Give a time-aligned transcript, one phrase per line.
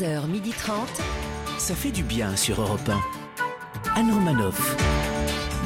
[0.00, 0.72] 11h30.
[1.58, 4.00] Ça fait du bien sur Europe 1.
[4.00, 4.76] Anne Romanoff.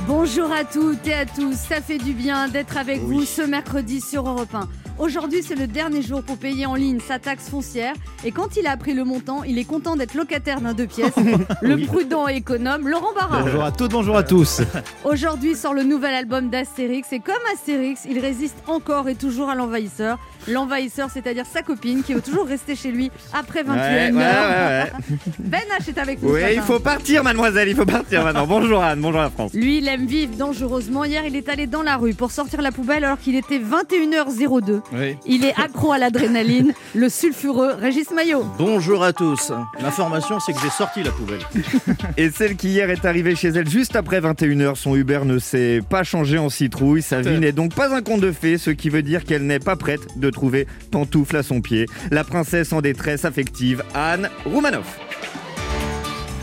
[0.09, 4.01] Bonjour à toutes et à tous, ça fait du bien d'être avec vous ce mercredi
[4.01, 4.69] sur Europe 1.
[4.99, 7.95] Aujourd'hui, c'est le dernier jour pour payer en ligne sa taxe foncière.
[8.25, 11.15] Et quand il a appris le montant, il est content d'être locataire d'un deux pièces.
[11.63, 13.43] le prudent et économe, Laurent Barra.
[13.43, 14.63] Bonjour à toutes, bonjour à tous.
[15.05, 17.13] Aujourd'hui sort le nouvel album d'Astérix.
[17.13, 20.19] Et comme Astérix, il résiste encore et toujours à l'envahisseur.
[20.49, 24.93] L'envahisseur, c'est-à-dire sa copine qui veut toujours rester chez lui après 21 Ouais, ouais, ouais,
[25.39, 26.35] Ben H est avec nous.
[26.35, 28.47] Oui, il faut partir, mademoiselle, il faut partir maintenant.
[28.47, 29.53] Bonjour Anne, bonjour la France.
[29.55, 31.05] Lui, il aime vivre dangereusement.
[31.05, 34.81] Hier, il est allé dans la rue pour sortir la poubelle alors qu'il était 21h02.
[34.93, 35.17] Oui.
[35.27, 38.45] Il est accro à l'adrénaline, le sulfureux Régis Maillot.
[38.59, 39.53] Bonjour à tous.
[39.81, 41.41] L'information, c'est que j'ai sorti la poubelle.
[42.17, 45.81] Et celle qui hier est arrivée chez elle juste après 21h, son Uber ne s'est
[45.89, 47.03] pas changé en citrouille.
[47.03, 49.59] Sa vie n'est donc pas un conte de fées, ce qui veut dire qu'elle n'est
[49.59, 51.87] pas prête de trouver pantoufle à son pied.
[52.11, 54.99] La princesse en détresse affective, Anne Roumanoff.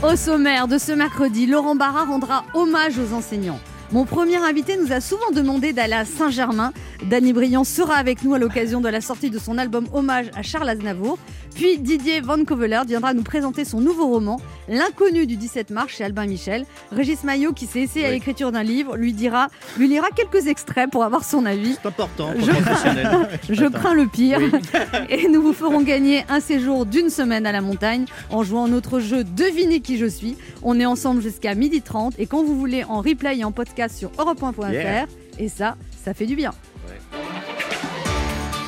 [0.01, 3.59] Au sommaire de ce mercredi, Laurent Barra rendra hommage aux enseignants.
[3.91, 6.71] Mon premier invité nous a souvent demandé d'aller à Saint-Germain.
[7.09, 10.43] Danny Briand sera avec nous à l'occasion de la sortie de son album Hommage à
[10.43, 11.17] Charles Aznavour.
[11.55, 16.05] Puis Didier Van Covelert viendra nous présenter son nouveau roman, L'inconnu du 17 mars chez
[16.05, 16.65] Albin Michel.
[16.93, 20.89] Régis Maillot, qui s'est essayé à l'écriture d'un livre, lui dira, lui lira quelques extraits
[20.89, 21.75] pour avoir son avis.
[21.81, 22.29] C'est important
[23.49, 24.39] Je- crains le pire.
[24.39, 24.51] Oui.
[25.09, 29.01] Et nous vous ferons gagner un séjour d'une semaine à la montagne en jouant notre
[29.01, 30.37] jeu Devinez qui je suis.
[30.63, 34.11] On est ensemble jusqu'à 12h30 et quand vous voulez en replay et en podcast sur
[34.11, 34.71] europe1.fr.
[34.71, 35.05] Yeah.
[35.39, 36.51] Et ça, ça fait du bien.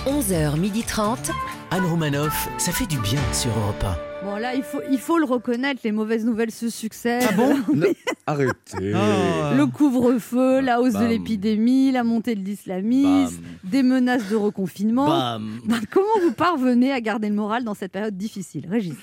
[0.06, 1.32] 11h30.
[1.72, 3.84] Anne Romanoff, ça fait du bien sur Europe
[4.24, 7.26] Bon là, il faut, il faut le reconnaître, les mauvaises nouvelles se succèdent.
[7.28, 7.58] Ah bon
[8.28, 8.94] Arrêtez.
[8.94, 9.54] Ah.
[9.58, 15.08] Le couvre-feu, la hausse de l'épidémie, la montée de l'islamisme, des menaces de reconfinement.
[15.08, 15.60] Bam.
[15.66, 18.68] Ben, comment vous parvenez à garder le moral dans cette période difficile?
[18.70, 18.94] Régis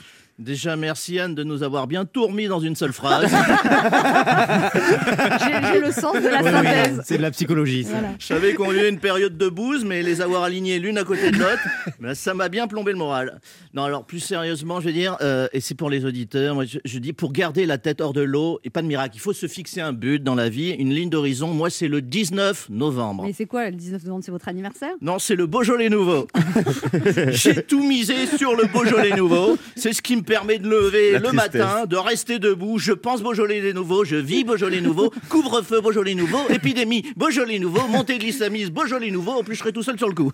[0.40, 3.30] Déjà, merci Anne de nous avoir bien tout remis dans une seule phrase.
[5.72, 7.00] J'ai le sens de la Oui, oui, synthèse.
[7.04, 7.84] c'est de la psychologie.
[7.84, 7.90] ça.
[7.90, 8.08] Voilà.
[8.18, 11.30] Je savais qu'on vivait une période de bouse, mais les avoir alignés l'une à côté
[11.30, 11.60] de l'autre,
[12.00, 13.38] ben, ça m'a bien plombé le moral.
[13.74, 16.78] Non, alors plus sérieusement, je veux dire, euh, et c'est pour les auditeurs, moi, je,
[16.86, 19.34] je dis pour garder la tête hors de l'eau, et pas de miracle, il faut
[19.34, 21.48] se fixer un but dans la vie, une ligne d'horizon.
[21.48, 23.24] Moi, c'est le 19 novembre.
[23.26, 24.92] Mais c'est quoi le 19 novembre C'est votre anniversaire?
[25.02, 26.26] Non, c'est le Beaujolais nouveau.
[27.28, 29.58] J'ai tout misé sur le Beaujolais nouveau.
[29.76, 31.54] C'est ce qui me permet de lever La le tristesse.
[31.60, 32.78] matin, de rester debout.
[32.78, 35.10] Je pense Beaujolais nouveau, je vis Beaujolais nouveau.
[35.28, 39.32] Couvre-feu Beaujolais nouveau, épidémie Beaujolais nouveau, montée de l'islamisme Beaujolais nouveau.
[39.32, 40.30] En plus, je serai tout seul sur le coup.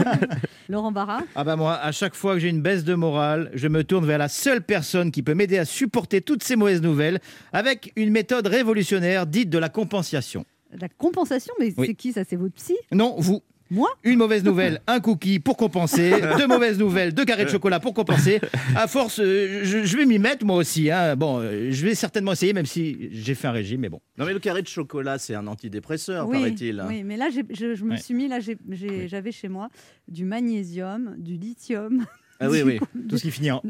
[0.70, 3.68] Laurent Barra Ah bah moi, à chaque fois que j'ai une baisse de morale, je
[3.68, 7.20] me tourne vers la seule personne qui peut m'aider à supporter toutes ces mauvaises nouvelles
[7.52, 10.46] avec une méthode révolutionnaire dite de la compensation.
[10.80, 11.88] La compensation, mais Oui.
[11.88, 12.22] c'est qui ça?
[12.26, 12.74] C'est votre psy?
[12.90, 13.42] Non, vous.
[13.70, 16.12] Moi Une mauvaise nouvelle, un cookie pour compenser.
[16.38, 18.40] Deux mauvaises nouvelles, deux carrés de chocolat pour compenser.
[18.76, 20.90] À force, euh, je, je vais m'y mettre moi aussi.
[20.90, 21.16] hein.
[21.16, 24.00] Bon, euh, je vais certainement essayer, même si j'ai fait un régime, mais bon.
[24.18, 26.84] Non, mais le carré de chocolat, c'est un antidépresseur, oui, paraît-il.
[26.88, 27.40] oui, mais là, je,
[27.74, 27.96] je me Ouais.
[27.98, 28.38] suis mis, là,
[29.06, 29.68] j'avais chez moi
[30.08, 32.04] du magnésium, du lithium.
[32.38, 32.78] Ah oui, oui.
[33.08, 33.62] Tout ce qui finit en.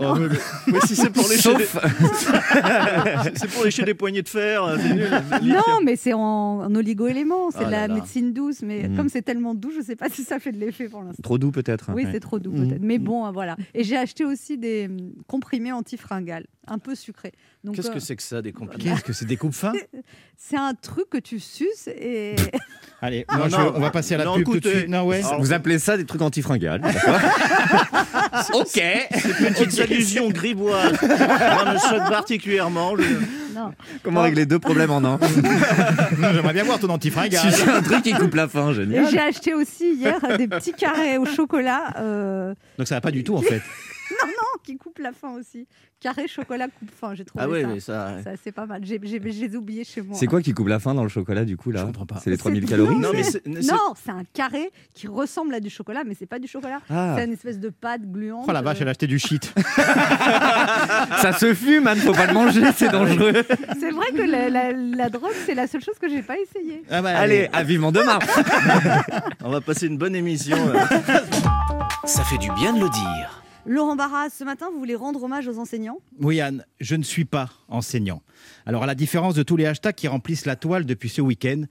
[0.67, 1.67] Mais si c'est pour lécher, des...
[3.35, 5.09] C'est pour lécher des poignées de fer, euh, c'est nul.
[5.43, 6.21] Non, mais c'est en,
[6.65, 7.95] en oligo-éléments, c'est Oh de là la là.
[7.95, 8.63] médecine douce.
[8.63, 8.97] Mais Mhm.
[8.97, 11.23] comme c'est tellement doux, je ne sais pas si ça fait de l'effet pour l'instant.
[11.23, 11.91] trop doux peut-être.
[11.95, 12.11] Oui, Ouais.
[12.13, 12.69] c'est trop doux Mhm.
[12.69, 12.83] peut-être.
[12.83, 13.57] Mais bon, voilà.
[13.75, 17.33] Et j'ai acheté aussi des hum, comprimés antifringales, un peu sucrés.
[17.65, 19.73] Donc, Qu'est-ce euh, que c'est que ça, des compliments Qu'est-ce que c'est des coupes fins
[20.37, 22.37] c'est un truc que tu suces et
[23.03, 23.73] Allez, Non, moi, je- non.
[23.77, 24.89] on va passer à la Non, pub tout de suite.
[24.89, 25.23] Non, ouais.
[25.25, 27.19] Alors, Vous appelez ça des trucs antifringales d'accord
[28.55, 28.81] Ok.
[29.11, 30.99] Petites allusions grivoises.
[31.03, 32.97] Moi, me choque particulièrement.
[32.97, 33.03] Je-
[33.55, 33.73] non.
[34.03, 35.19] Comment régler deux problèmes en un
[36.33, 37.41] J'aimerais bien voir ton antifringale.
[37.53, 39.09] Si c'est un truc qui coupe la fin, génial.
[39.11, 43.25] j'ai acheté aussi hier des petits carrés au chocolat euh, Donc ça va pas du
[43.25, 43.63] tout en fait.
[44.67, 45.67] Qui coupent la faim aussi.
[46.01, 47.69] Carré chocolat coupe faim, j'ai trouvé Ah oui, ça.
[47.69, 48.23] mais ça.
[48.23, 48.83] Ça, c'est pas mal.
[48.85, 48.99] J'ai,
[49.57, 50.17] oubliés chez moi.
[50.19, 51.81] C'est quoi qui coupe la fin dans le chocolat du coup là?
[51.81, 52.21] Je comprends pas.
[52.23, 52.97] C'est les C'est- 3000 calories?
[52.97, 53.43] Non, mais c'est.
[53.43, 56.81] c'est- Non, c'est un carré qui ressemble à du chocolat, mais c'est pas du chocolat.
[56.91, 58.45] Ah, C'est une espèce de pâte gluante.
[58.49, 59.53] Oh la vache, elle a acheté du shit.
[61.23, 63.33] ça se fume, man, faut pas le manger, c'est dangereux.
[63.81, 66.83] C'est vrai que la, la- la drogue, c'est la seule chose que j'ai pas essayé.
[66.91, 68.19] Ah bah, Allez, à vivement demain.
[69.45, 70.57] On va passer une bonne émission.
[70.59, 70.79] euh.
[72.05, 73.43] Ça fait du bien de le dire.
[73.69, 75.99] Laurent Barras, ce matin, vous voulez rendre hommage aux enseignants?
[76.21, 78.23] Oui, Anne, je ne suis pas enseignant.
[78.65, 81.65] Alors, à la différence de tous les hashtags qui remplissent la toile depuis ce week-end,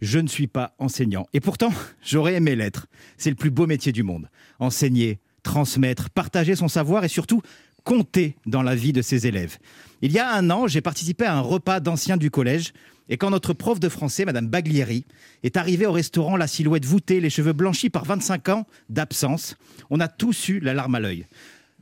[0.00, 1.26] je ne suis pas enseignant.
[1.34, 1.70] Et pourtant,
[2.02, 2.86] j'aurais aimé l'être.
[3.18, 4.30] C'est le plus beau métier du monde.
[4.60, 7.42] Enseigner, transmettre, partager son savoir et surtout
[7.84, 9.58] compter dans la vie de ses élèves.
[10.00, 12.72] Il y a un an, j'ai participé à un repas d'anciens du collège
[13.08, 15.04] et quand notre prof de français, Madame Baglieri,
[15.42, 19.56] est arrivée au restaurant, la silhouette voûtée, les cheveux blanchis par 25 ans d'absence,
[19.90, 21.26] on a tous eu la larme à l'œil.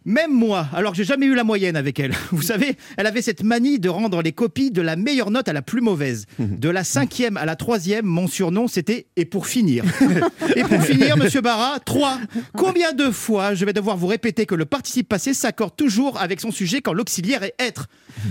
[0.05, 2.13] Même moi, alors que j'ai jamais eu la moyenne avec elle.
[2.33, 5.53] Vous savez, elle avait cette manie de rendre les copies de la meilleure note à
[5.53, 6.27] la plus mauvaise.
[6.39, 9.85] De la cinquième à la troisième, mon surnom c'était et pour finir.
[10.57, 12.19] et pour finir, monsieur Barra, 3.
[12.57, 16.41] Combien de fois je vais devoir vous répéter que le participe passé s'accorde toujours avec
[16.41, 17.87] son sujet quand l'auxiliaire est être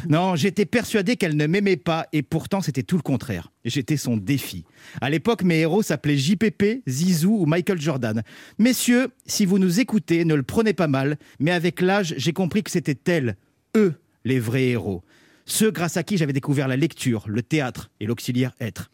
[0.10, 3.52] Non, j'étais persuadé qu'elle ne m'aimait pas et pourtant c'était tout le contraire.
[3.66, 4.64] J'étais son défi.
[5.02, 8.24] À l'époque, mes héros s'appelaient JPP, Zizou ou Michael Jordan.
[8.58, 12.64] Messieurs, si vous nous écoutez, ne le prenez pas mal, mais avec l'âge, j'ai compris
[12.64, 13.36] que c'était elles,
[13.76, 15.04] eux, les vrais héros.
[15.46, 18.92] Ceux grâce à qui j'avais découvert la lecture, le théâtre et l'auxiliaire être.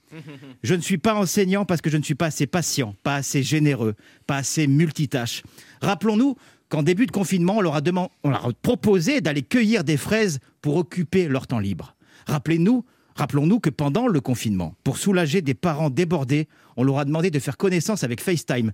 [0.63, 3.44] Je ne suis pas enseignant parce que je ne suis pas assez patient, pas assez
[3.44, 3.94] généreux,
[4.25, 5.44] pas assez multitâche.
[5.81, 6.38] Rappelons-nous
[6.69, 9.97] qu'en début de confinement, on leur a, deman- on leur a proposé d'aller cueillir des
[9.97, 11.95] fraises pour occuper leur temps libre.
[12.27, 12.85] Rappelez-nous,
[13.15, 16.47] rappelons-nous que pendant le confinement, pour soulager des parents débordés,
[16.77, 18.71] on leur a demandé de faire connaissance avec FaceTime.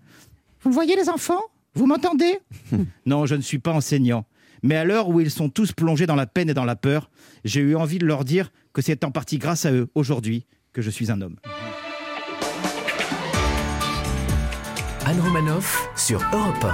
[0.62, 1.42] Vous me voyez les enfants?
[1.74, 2.40] Vous m'entendez?
[3.06, 4.26] Non, je ne suis pas enseignant.
[4.64, 7.10] Mais à l'heure où ils sont tous plongés dans la peine et dans la peur,
[7.46, 10.82] j'ai eu envie de leur dire que c'est en partie grâce à eux, aujourd'hui, que
[10.82, 11.38] je suis un homme.
[15.06, 16.66] Anne Romanoff sur Europe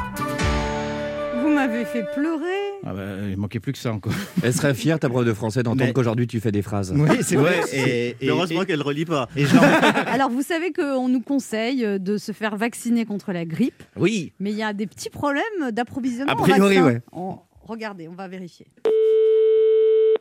[1.42, 2.67] Vous m'avez fait pleurer.
[2.90, 4.14] Ah bah, il manquait plus que ça encore.
[4.44, 6.94] Elle serait fière, ta prof de français, d'entendre Mais- qu'aujourd'hui tu fais des phrases.
[6.96, 7.60] Oui, c'est vrai.
[7.74, 9.28] Et, et- Heureusement et- qu'elle relit pas.
[9.36, 9.44] et
[10.08, 14.32] Alors, vous savez qu'on nous conseille de se faire vacciner contre la grippe, Oui.
[14.40, 16.32] mais il y a des petits problèmes d'approvisionnement.
[16.32, 16.78] A priori.
[17.12, 18.66] On- Regardez, on va vérifier.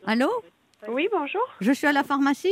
[0.05, 0.29] Allô
[0.89, 1.41] Oui, bonjour.
[1.61, 2.51] Je suis à la pharmacie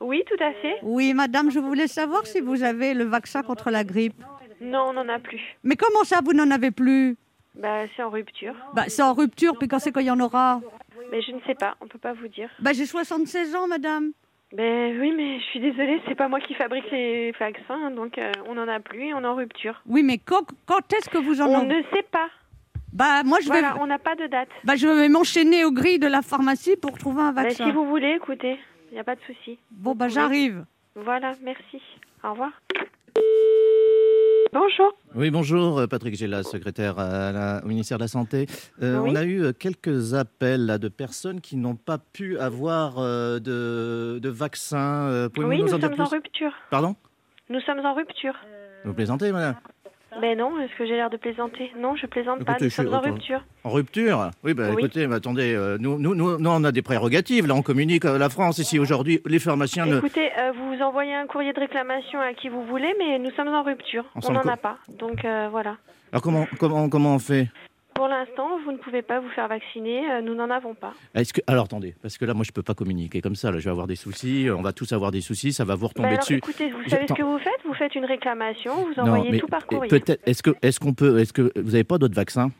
[0.00, 0.76] Oui, tout à fait.
[0.82, 4.22] Oui, madame, je voulais savoir si vous avez le vaccin contre la grippe.
[4.60, 5.40] Non, on n'en a plus.
[5.64, 7.16] Mais comment ça, vous n'en avez plus
[7.58, 8.54] Bah, c'est en rupture.
[8.74, 10.60] bah, C'est en rupture, puis quand c'est qu'il y en aura
[11.10, 12.48] Mais je ne sais pas, on peut pas vous dire.
[12.60, 14.12] bah, J'ai 76 ans, madame.
[14.52, 18.32] Ben oui, mais je suis désolée, c'est pas moi qui fabrique les vaccins, donc euh,
[18.46, 19.82] on n'en a plus et on est en rupture.
[19.86, 22.28] Oui, mais quand, quand est-ce que vous en On aurez ne sait pas.
[22.94, 24.48] Bah, moi, je vais, Voilà, on n'a pas de date.
[24.64, 27.66] bah, je vais m'enchaîner aux grilles de la pharmacie pour trouver un Ben, vaccin.
[27.66, 28.58] si vous voulez, écoutez,
[28.90, 29.58] il n'y a pas de souci.
[29.70, 30.64] Bon, bah, j'arrive.
[30.94, 31.82] Voilà, merci.
[32.24, 32.52] Au revoir.
[34.52, 34.92] Bonjour.
[35.14, 38.46] Oui, bonjour, euh, Patrick Gélas, secrétaire à la- au ministère de la Santé.
[38.82, 39.10] Euh, Oui.
[39.12, 43.38] On a eu euh, quelques appels là, de personnes qui n'ont pas pu avoir euh,
[43.40, 45.28] de, de vaccin.
[45.34, 46.52] Pouvez-vous Oui, nous nous en dire sommes en rupture.
[46.70, 46.96] Pardon?
[47.50, 48.34] Nous sommes en rupture.
[48.84, 49.56] Vous plaisantez, madame?
[50.20, 51.70] Ben non, est-ce que j'ai l'air de plaisanter?
[51.78, 53.40] Non, je plaisante pas, nous sommes en rupture.
[53.64, 54.30] En rupture?
[54.42, 54.76] Oui, bah, Oui.
[54.78, 57.46] écoutez, mais attendez, euh, nous, nous, nous, nous, on a des prérogatives.
[57.46, 58.58] Là, on communique à la France.
[58.58, 59.98] Ici, aujourd'hui, les pharmaciens ne.
[59.98, 63.48] Écoutez, euh, vous envoyez un courrier de réclamation à qui vous voulez, mais nous sommes
[63.48, 64.04] en rupture.
[64.26, 64.78] On n'en a pas.
[64.98, 65.76] Donc euh, voilà.
[66.12, 67.48] Alors, comment, comment, comment on fait?
[67.98, 70.08] Pour l'instant, vous ne pouvez pas vous faire vacciner.
[70.10, 70.92] euh, nous n'en avons pas.
[71.14, 71.40] Est-ce que...
[71.48, 73.50] Alors, attendez, parce que là, moi, je peux pas communiquer comme ça.
[73.50, 74.46] Là, je vais avoir des soucis.
[74.56, 75.52] On va tous avoir des soucis.
[75.52, 76.36] Ça va vous Bah retomber alors, dessus.
[76.36, 77.60] écoutez, vous savez ce que vous faites?
[77.64, 79.88] Vous faites une réclamation, vous envoyez tout par courrier.
[79.90, 80.20] peut-être.
[80.26, 82.50] Est-ce que, est-ce qu'on peut, est-ce que vous n'avez pas d'autres vaccins?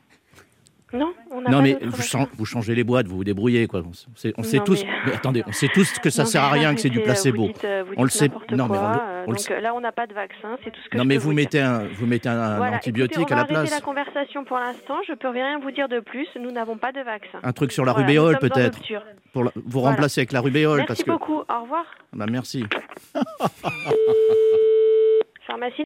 [0.92, 2.02] Non, on n'a Non, pas mais vous, vaccin.
[2.20, 3.82] chan- vous changez les boîtes, vous vous débrouillez, quoi.
[3.82, 4.82] On sait, on sait Non, tous.
[4.84, 7.00] mais- mais attendez, on sait tous que ça Non, sert à rien, que c'est du
[7.00, 7.42] euh, placebo.
[7.48, 9.26] Vous dites, euh, vous On le sait- non, mais on quoi, le- euh, on le
[9.36, 9.52] donc sait.
[9.52, 11.20] euh, là, on n'a pas de vaccin, c'est tout ce que Non, je mais peux
[11.22, 13.54] vous vous mettez un, vous mettez un, un Voilà, antibiotique écoutez, à on la va
[13.58, 13.80] arrêter place.
[13.80, 14.96] la conversation pour l'instant.
[15.06, 16.26] Je peux rien vous dire de plus.
[16.40, 17.38] Nous n'avons pas de vaccin.
[17.42, 18.80] Un truc sur la Voilà, rubéole, peut-être,
[19.34, 19.90] pour la- vous Voilà.
[19.90, 21.10] remplacer avec la rubéole, Merci parce que.
[21.10, 21.40] beaucoup.
[21.50, 21.84] Au revoir.
[22.14, 22.64] Bah, merci.
[25.46, 25.84] Pharmacie.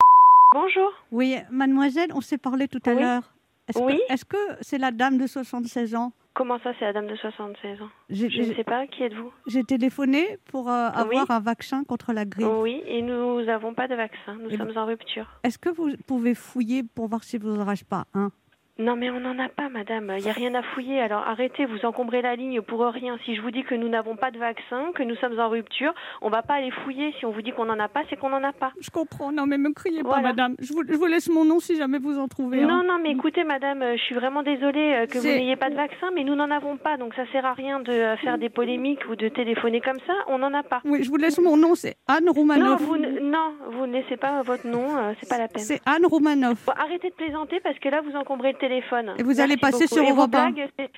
[0.55, 0.93] Bonjour.
[1.11, 3.32] Oui, mademoiselle, on s'est parlé tout à l'heure.
[3.69, 3.99] Est-ce Oui.
[4.09, 6.13] que est-ce que c'est la dame de 76 ans?
[6.35, 7.89] Comment ça, c'est la dame de 76 ans?
[8.09, 8.87] Je ne sais pas.
[8.87, 9.31] Qui êtes-vous?
[9.47, 12.47] j'ai téléphoné pour euh, avoir un vaccin contre la grippe.
[12.61, 14.35] Oui, et nous n'avons pas de vaccin.
[14.41, 15.27] Nous Et sommes en rupture.
[15.45, 18.31] Est-ce que vous pouvez fouiller pour voir si vous n'aurez pas un?
[18.79, 20.15] Non, mais on n'en a pas, madame.
[20.19, 21.01] Il n'y a rien à fouiller.
[21.01, 23.19] Alors arrêtez, vous encombrez la ligne pour rien.
[23.25, 25.93] Si je vous dis que nous n'avons pas de vaccin, que nous sommes en rupture,
[26.23, 27.13] on va pas aller fouiller.
[27.19, 28.73] Si on vous dit qu'on n'en a pas, c'est qu'on n'en a pas.
[28.81, 29.31] Je comprends.
[29.31, 30.57] Non, mais me criez pas, madame.
[30.59, 33.11] Je vous, je vous laisse mon nom si jamais vous en trouvez Non, non, mais
[33.11, 36.35] écoutez, madame, je suis vraiment désolée euh, que vous n'ayez pas de vaccin, mais nous
[36.35, 36.97] n'en avons pas.
[36.97, 40.15] Donc ça sert à rien de euh, faire des polémiques ou de téléphoner comme ça.
[40.29, 40.81] On n'en a pas.
[40.87, 41.75] Oui, je vous laisse mon nom.
[41.75, 42.81] C'est Anne Non, Roumanoff.
[42.81, 44.97] vous ne, non, vous ne laissez pas votre nom.
[44.97, 45.63] euh, c'est pas la peine.
[45.63, 46.65] C'est Anne Roumanoff.
[46.67, 49.13] Bon, arrêtez de plaisanter parce que là, vous encombrez le téléphone.
[49.19, 49.95] Et vous allez passer beaucoup.
[50.07, 50.89] sur Europe blagues, Pff,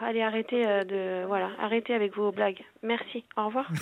[0.00, 2.62] Allez, arrêtez euh, de voilà, arrêtez avec vos blagues.
[2.82, 3.24] Merci.
[3.36, 3.66] Au revoir.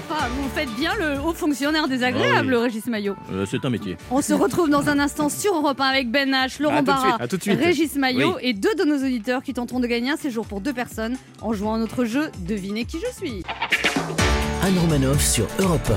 [0.00, 2.62] Enfin, vous faites bien le haut fonctionnaire désagréable, Ah oui.
[2.64, 3.16] Régis Maillot.
[3.32, 3.96] Euh, c'est un métier.
[4.10, 7.26] On se retrouve dans un instant sur Europe 1 avec Ben H, Laurent Barra, à
[7.26, 7.58] tout de suite.
[7.58, 8.40] Régis Maillot Oui.
[8.42, 11.52] et deux de nos auditeurs qui tenteront de gagner un séjour pour deux personnes en
[11.52, 13.42] jouant à notre jeu Devinez qui je suis.
[14.62, 15.90] Anne Romanoff sur Europe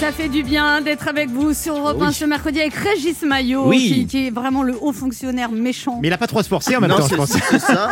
[0.00, 3.66] Ça fait du bien d'être avec vous sur Europe 1 ce mercredi avec Régis Maillot,
[3.68, 3.78] Oui.
[3.80, 5.98] qui, qui est vraiment le haut fonctionnaire méchant.
[6.00, 7.30] Mais il a pas trop à se forcer en même Non, temps, je c'est pense.
[7.30, 7.90] c'est ça.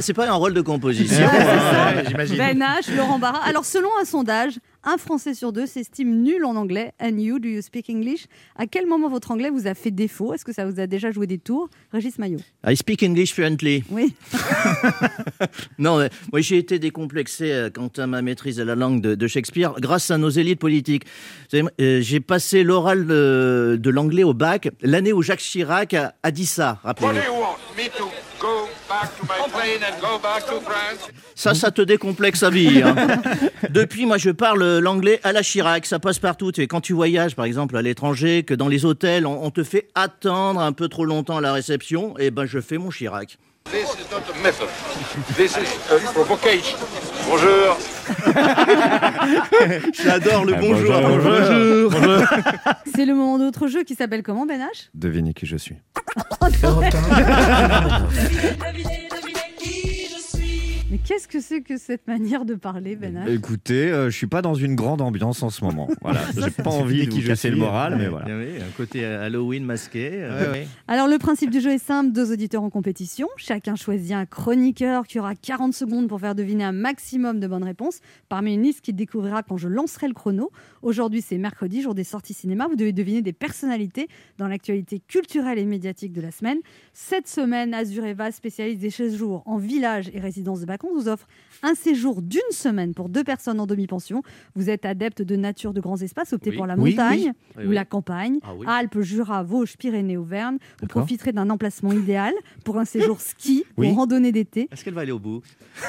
[0.00, 1.16] C'est pas- un rôle de composition.
[1.24, 1.94] Ouais, c'est hein.
[1.96, 2.04] ça.
[2.08, 2.36] j'imagine.
[2.36, 3.40] Ben H, Laurent Barra.
[3.44, 4.54] Alors, selon un sondage,
[4.84, 6.92] Un Français sur deux s'estime nul en anglais.
[7.00, 8.26] And you, do you speak English?
[8.56, 10.34] À quel moment votre anglais vous a fait défaut?
[10.34, 11.68] Est-ce que ça vous a déjà joué des tours?
[11.92, 12.40] Régis Maillot.
[12.66, 13.84] I speak English fluently.
[13.90, 14.14] Oui.
[15.78, 19.14] Non, mais moi j'ai été décomplexé euh, quant à ma maîtrise de la langue de,
[19.14, 21.04] de Shakespeare grâce à nos élites politiques.
[21.54, 26.30] Euh, J'ai passé l'oral de, de l'anglais au bac l'année où Jacques Chirac a, a
[26.30, 28.71] dit ça, What do rappelez-vous.
[31.34, 32.82] Ça, ça te décomplexe à vie.
[32.82, 32.94] hein.
[33.70, 35.86] Depuis, moi, je parle l'anglais à la Chirac.
[35.86, 36.52] Ça passe partout.
[36.52, 39.50] Tu sais, quand tu voyages, par exemple, à l'étranger, que dans les hôtels, on, on
[39.50, 42.90] te fait attendre un peu trop longtemps à la réception, et ben, je fais mon
[42.90, 43.38] Chirac.
[43.70, 44.68] This is not a method.
[45.36, 46.78] This is a provocation.
[47.32, 47.78] Bonjour.
[50.04, 51.00] J'adore le Ah, bonjour.
[51.00, 51.90] bonjour.
[51.90, 52.26] bonjour.
[52.94, 54.90] C'est le moment d'autre jeu qui s'appelle comment, Ben H?
[54.92, 55.76] Devinez qui je suis.
[60.92, 64.26] Mais qu'est-ce que c'est que cette manière de parler, Ben H Écoutez, euh, je suis
[64.26, 65.88] pas dans une grande ambiance en ce moment.
[66.02, 68.26] Voilà, j'ai pas envie de qui vous je casser le moral, mais voilà.
[68.26, 70.10] Oui, un côté Halloween masqué.
[70.12, 73.26] euh, Alors, le principe du jeu est simple deux auditeurs en compétition.
[73.38, 77.64] Chacun choisit un chroniqueur qui aura 40 secondes pour faire deviner un maximum de bonnes
[77.64, 80.50] réponses parmi une liste qu'il découvrira quand je lancerai le chrono.
[80.82, 82.66] Aujourd'hui, c'est mercredi, jour des sorties cinéma.
[82.68, 86.58] Vous devez deviner des personnalités dans l'actualité culturelle et médiatique de la semaine.
[86.92, 91.26] Cette semaine, Azureva, spécialiste des séjours en village et résidence de vacances, vous offre
[91.62, 94.22] un séjour d'une semaine pour deux personnes en demi-pension.
[94.56, 96.56] Vous êtes adepte de nature de grands espaces, optez Oui.
[96.56, 97.64] pour la Oui, montagne oui.
[97.64, 98.66] ou Oui, la campagne, Ah oui.
[98.68, 100.58] Alpes, Jura, Vosges, Pyrénées, Auvergne.
[100.80, 102.32] Vous profiterez d'un emplacement idéal
[102.64, 104.68] pour un séjour ski ou randonnée d'été.
[104.72, 105.42] Est-ce qu'elle va aller au bout?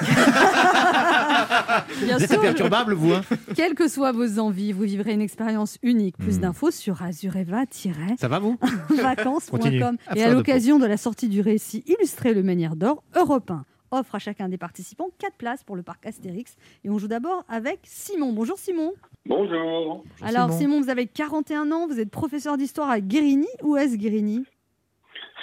[2.04, 3.22] Bien Vous êtes sûr, imperturbable, vous hein
[3.54, 6.16] quelles que soient vos envies, vous vivrez une expérience unique.
[6.18, 6.42] Plus Hmm.
[6.42, 8.16] d'infos sur azureva-vacances.com.
[8.18, 8.56] Ça va, vous?
[10.06, 13.64] À Et à l'occasion de la sortie du récit illustré Le Manière d'Or, Europe 1
[13.94, 16.56] offre à chacun des participants 4 places pour le parc Astérix.
[16.84, 18.32] Et on joue d'abord avec Simon.
[18.32, 18.92] Bonjour Simon.
[19.26, 20.04] Bonjour.
[20.22, 23.48] Alors Simon, vous avez 41 ans, vous êtes professeur d'histoire à Guérigny.
[23.62, 24.44] Où est-ce Guérigny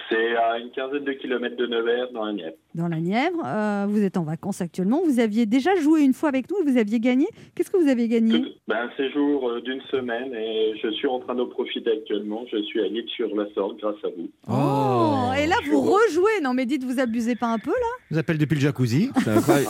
[0.09, 2.57] C'est à une quinzaine de kilomètres de Nevers dans la Nièvre.
[2.73, 3.41] Dans la Nièvre.
[3.45, 5.01] Euh, vous êtes en vacances actuellement.
[5.05, 7.27] Vous aviez déjà joué une fois avec nous et vous aviez gagné.
[7.53, 8.41] Qu'est-ce que vous avez gagné?
[8.67, 12.45] Ben, un séjour euh, d'une semaine et je suis en train d'en profiter actuellement.
[12.51, 14.29] Je suis à l'île sur la Sorgue grâce à vous.
[14.47, 16.41] Oh, Et là, vous rejouez.
[16.41, 17.87] Non, mais dites, vous abusez pas un peu là?
[18.09, 19.09] Je vous appelle depuis le jacuzzi.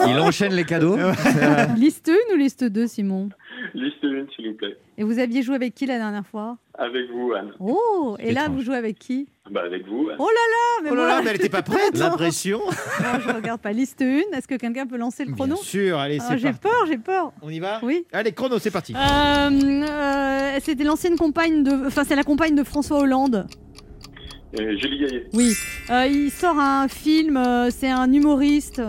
[0.06, 0.96] Il enchaîne les cadeaux.
[1.76, 3.30] Liste 1 ou liste 2, Simon?
[3.74, 4.76] Liste 1, s'il vous plaît.
[4.98, 6.56] Et vous aviez joué avec qui la dernière fois?
[6.78, 7.52] Avec vous, Anne.
[7.60, 8.56] Oh Et là, étrange.
[8.56, 9.28] vous jouez avec qui?
[9.50, 10.16] Ben, avec vous, Anne.
[10.18, 12.60] Oh là là Mais Oh là moi, là, mais elle était pas prête La pression
[13.00, 13.72] non, je regarde pas.
[13.72, 14.36] Liste 1.
[14.36, 16.60] Est-ce que quelqu'un peut lancer le chrono Bien sûr, allez, Ah, c'est J'ai parti.
[16.60, 17.32] peur, j'ai peur.
[17.42, 18.04] On y va Oui.
[18.12, 18.94] Allez, chrono, c'est parti.
[18.94, 21.86] Euh, euh, C'était l'ancienne compagne de.
[21.86, 23.46] Enfin, c'est la compagne de François Hollande.
[24.58, 25.26] Euh, Julie Gaillet.
[25.32, 25.52] Oui.
[25.90, 27.36] Euh, il sort un film.
[27.36, 28.82] euh, c'est un humoriste.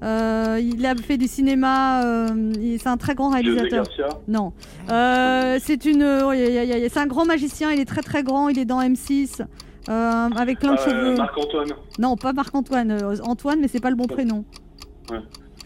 [0.00, 2.04] Euh, il a fait du cinéma.
[2.04, 3.84] euh, c'est un très grand réalisateur.
[3.84, 4.08] Garcia.
[4.28, 4.52] Non.
[4.90, 6.04] Euh, c'est une.
[6.04, 7.72] oh, c'est un grand magicien.
[7.72, 8.48] Il est très très grand.
[8.48, 9.40] Il est dans M6.
[9.88, 11.14] Euh, avec plein de Euh, cheveux.
[11.16, 11.68] Marc-Antoine.
[11.98, 12.90] Non, pas Marc-Antoine.
[12.92, 14.44] euh, Antoine, mais c'est pas le bon prénom.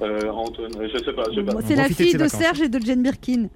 [0.01, 0.71] Euh, Antoine.
[0.81, 1.25] Je sais pas.
[1.31, 1.53] Je sais pas.
[1.67, 2.29] C'est la de fille de.
[2.29, 3.49] Serge et de Jane Birkin.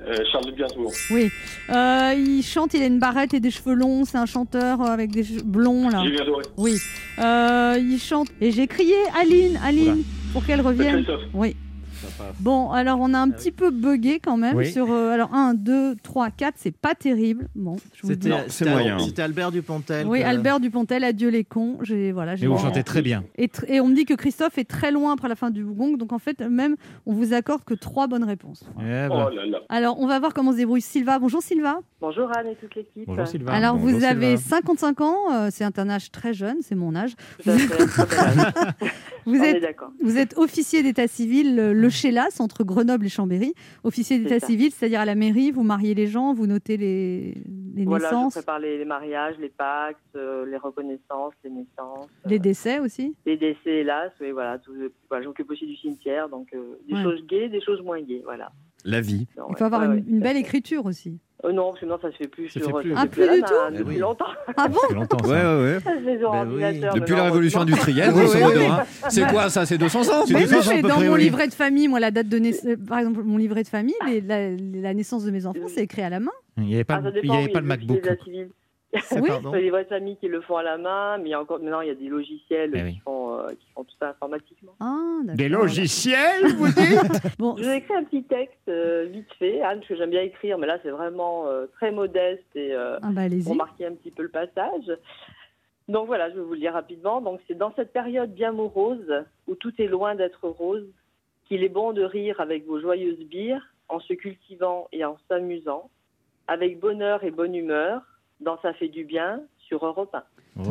[0.00, 0.92] Euh, Charles Gainsbourg.
[1.10, 1.28] Oui.
[1.70, 4.04] Euh, il chante, il a une barrette et des cheveux longs.
[4.04, 6.04] C'est un chanteur avec des cheveux blonds là.
[6.04, 6.44] Julien Doré.
[6.56, 6.76] Oui.
[7.18, 8.28] Euh, il chante.
[8.40, 10.96] Et j'ai crié Aline, Aline, pour qu'elle revienne.
[11.02, 11.22] Christophe.
[11.34, 11.56] Oui.
[12.40, 14.70] Bon, alors on a un petit peu bugué quand même Oui.
[14.70, 14.90] sur.
[14.90, 17.48] euh, alors 1, 2, 3, 4, c'est pas terrible.
[17.54, 18.28] Bon, je vous.
[18.28, 18.98] Non, c'est moyen.
[18.98, 20.06] C'était Albert Dupontel.
[20.06, 21.78] Oui, que- Albert Dupontel, adieu les cons.
[21.82, 23.24] J'ai voilà, j'ai Et vous chantez très bien.
[23.36, 25.64] Et, tr- et on me dit que Christophe est très loin après la fin du
[25.64, 26.76] gong, donc en fait même
[27.06, 28.64] on vous accorde que trois bonnes réponses.
[28.80, 29.58] Eh ben, Oh là là.
[29.68, 31.18] Alors on va voir comment se débrouille Silva.
[31.18, 31.80] Bonjour Silva.
[32.00, 33.04] Bonjour Anne et toute l'équipe.
[33.06, 33.52] Bonjour Sylvain.
[33.52, 34.56] Alors bonjour, vous avez Sylvain.
[34.56, 37.14] 55 ans, euh, c'est un âge très jeune, c'est mon âge.
[39.28, 39.90] Vous On êtes d'accord.
[40.00, 43.52] Vous êtes officier d'état civil, le Chélas, entre Grenoble et Chambéry.
[43.84, 47.34] Officier d'état civil, c'est-à-dire à la mairie, vous mariez les gens, vous notez les,
[47.74, 52.08] les Voilà, je naissances, prépare les, les mariages, les pactes, euh, les reconnaissances, les naissances,
[52.26, 53.14] euh, les décès aussi.
[53.26, 54.12] les décès, hélas.
[54.20, 54.58] Oui, voilà.
[55.10, 57.02] voilà, J'occupe aussi du cimetière, donc euh, des Ouais.
[57.02, 58.22] choses gaies, des choses moins gaies.
[58.24, 58.50] Voilà.
[58.84, 59.26] La vie.
[59.36, 61.18] Non, Il ouais, faut avoir ouais, une, ouais, belle écriture aussi.
[61.44, 62.66] Euh, non, parce que non, ça se fait plus Ça sur.
[62.78, 62.94] fait plus.
[62.94, 63.96] ça Ah, plus du tout Depuis Eh oui.
[63.98, 64.24] longtemps.
[64.56, 65.28] Ah bon fait longtemps, ça.
[65.28, 65.80] Ouais, ouais, ouais.
[65.84, 66.80] Ça se fait sur Ben oui.
[67.00, 68.58] Depuis la révolution industrielle, Oui, grosso oui, modo.
[68.58, 68.66] oui.
[68.66, 68.82] hein.
[69.08, 71.22] C'est quoi ça C'est 200 ans Mais dans mon oui.
[71.22, 74.20] livret de famille, moi, la date de naissance, par exemple, mon livret de famille, les-
[74.20, 76.32] la, la naissance de mes enfants, c'est écrit à la main.
[76.56, 77.72] Il n'y avait pas, Ah, le- il dépend, y avait oui, pas le il y
[77.72, 78.18] a MacBook.
[79.02, 79.22] Civils.
[79.22, 79.30] Oui.
[79.44, 81.34] Il y a des vraies familles qui le font à la main, mais il y
[81.34, 83.00] a encore maintenant il y a des logiciels Eh qui, oui.
[83.04, 84.72] font, euh, qui font tout ça informatiquement.
[84.80, 84.94] Ah.
[85.34, 87.38] Des logiciels, vous dites?
[87.38, 90.10] Bon, Je vous ai écrit un petit texte euh, vite fait, Anne, parce que j'aime
[90.10, 93.86] bien écrire, mais là c'est vraiment euh, très modeste et euh, ah bah pour marquer
[93.86, 94.90] un petit peu le passage.
[95.88, 97.20] Donc voilà, je vais vous le dire rapidement.
[97.20, 100.86] Donc c'est dans cette période bien morose, où tout est loin d'être rose,
[101.46, 105.88] qu'il est bon de rire avec vos joyeuses bières, en se cultivant et en s'amusant,
[106.46, 108.02] avec bonheur et bonne humeur,
[108.40, 110.22] dans Ça fait du bien sur Europe 1.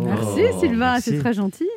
[0.03, 1.67] Merci Sylvain, c'est très gentil.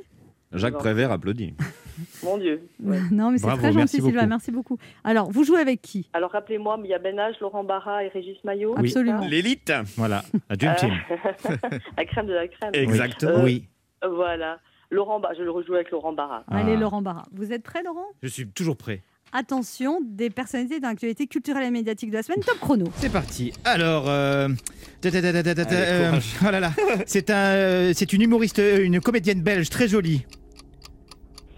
[0.53, 1.55] Jacques Prévert applaudit.
[2.25, 2.63] Mon Dieu.
[3.13, 4.29] Non, mais c'est très merci gentil Sylvain, beaucoup.
[4.29, 4.79] merci beaucoup.
[5.05, 6.09] Alors, vous jouez avec qui?
[6.13, 8.75] Alors rappelez-moi, il y a Ben H, Laurent Barra et Régis Maillot.
[8.77, 8.81] Oui.
[8.89, 9.27] Absolument.
[9.27, 9.73] L'élite.
[9.97, 10.91] Voilà, la Dream Team.
[11.97, 12.71] la crème de la crème.
[12.75, 13.33] Exactement.
[13.33, 13.69] Euh, Oui.
[14.05, 14.59] euh, Voilà.
[14.91, 16.43] Laurent Barra, je le rejoue avec Laurent Barra.
[16.49, 16.81] Allez, Ah.
[16.81, 17.23] Laurent Barra.
[17.33, 18.07] Vous êtes prêt, Laurent?
[18.23, 19.03] Je suis toujours prêt.
[19.33, 22.87] Attention, des personnalités d'actualité culturelle et médiatique de la semaine, top chrono.
[22.97, 23.53] C'est parti.
[23.65, 24.49] Alors, euh,
[25.05, 26.73] euh, oh là là.
[27.07, 30.25] c'est un, euh, c'est une humoriste, euh, une comédienne belge très jolie.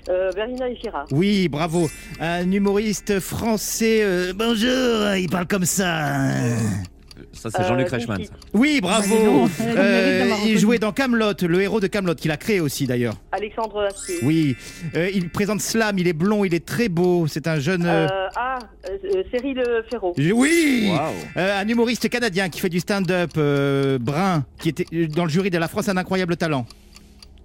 [0.08, 1.04] Euh, Verina Efira.
[1.12, 1.88] Oui, bravo.
[2.20, 4.00] Un humoriste français.
[4.02, 6.28] euh, bonjour, il parle comme ça.
[7.32, 8.24] Ça, c'est Jean-Luc Reichmann.
[8.24, 8.32] ça.
[8.52, 9.48] Oui, bravo.
[9.58, 13.14] d'avoir il jouait dans Camelot, le héros de Camelot, qu'il a créé aussi d'ailleurs.
[13.32, 14.16] Alexandre Astier.
[14.22, 14.56] Oui,
[14.96, 17.26] Euh, il présente Slam, il est blond, il est très beau.
[17.26, 17.84] C'est un jeune.
[17.86, 18.58] euh, Euh, ah,
[18.88, 20.14] euh, euh, Cyril Ferraud.
[20.18, 21.12] Oui Waouh.
[21.36, 25.50] Euh, Un humoriste canadien qui fait du stand-up euh, brun, qui était dans le jury
[25.50, 26.66] de La France a un incroyable talent.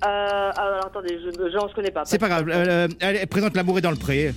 [0.06, 2.04] Euh, alors attendez, je ne je, connais pas.
[2.06, 4.34] C'est pas grave, euh, elle présente L'amour est dans le pré.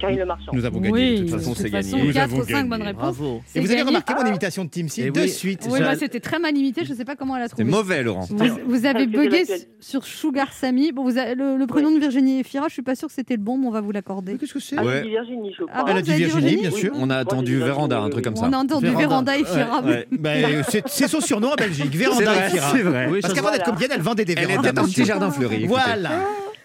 [0.00, 0.50] Karine Le Marchand.
[0.52, 1.54] Nous avons gagné oui, de toute façon.
[1.54, 2.02] c'est de gagné.
[2.02, 2.68] Nous 4 avons ou 5 gagné.
[2.68, 3.02] bonnes réponses.
[3.18, 3.42] Bravo.
[3.46, 5.28] C'est Et vous avez remarqué mon imitation de Timsy Eh de oui.
[5.28, 5.66] suite.
[5.70, 7.76] Oui, bah, c'était très mal imité, je ne sais pas comment elle a C'était trouvé.
[7.76, 8.26] mauvais, Laurent.
[8.30, 9.44] Vous, vous avez c'est bugué
[9.80, 10.92] sur Sugar Sammy.
[10.92, 13.34] Bon, vous avez- le, le prénom de Virginie Efira, je suis pas sûre que c'était
[13.36, 14.36] le bon, mais on va vous l'accorder.
[14.38, 15.02] Qu'est-ce que c'est Ah, Ouais.
[15.02, 15.74] Virginie, je crois.
[15.76, 16.92] Ah bon, Elle a dit Virginie, bien sûr.
[16.94, 18.46] On a attendu Véranda, un truc comme ça.
[18.46, 19.36] On a entendu Véranda.
[19.38, 19.82] Efira.
[19.82, 20.30] bah,
[20.68, 22.72] c'est c'est son surnom en Belgique, Véranda C'est Efira.
[22.72, 23.08] c'est vrai.
[23.10, 24.70] Oui, Parce qu'avant d'être comédienne, elle vendait des Elle vérandas.
[24.70, 25.66] était un petit jardin fleuri.
[25.66, 26.10] Voilà.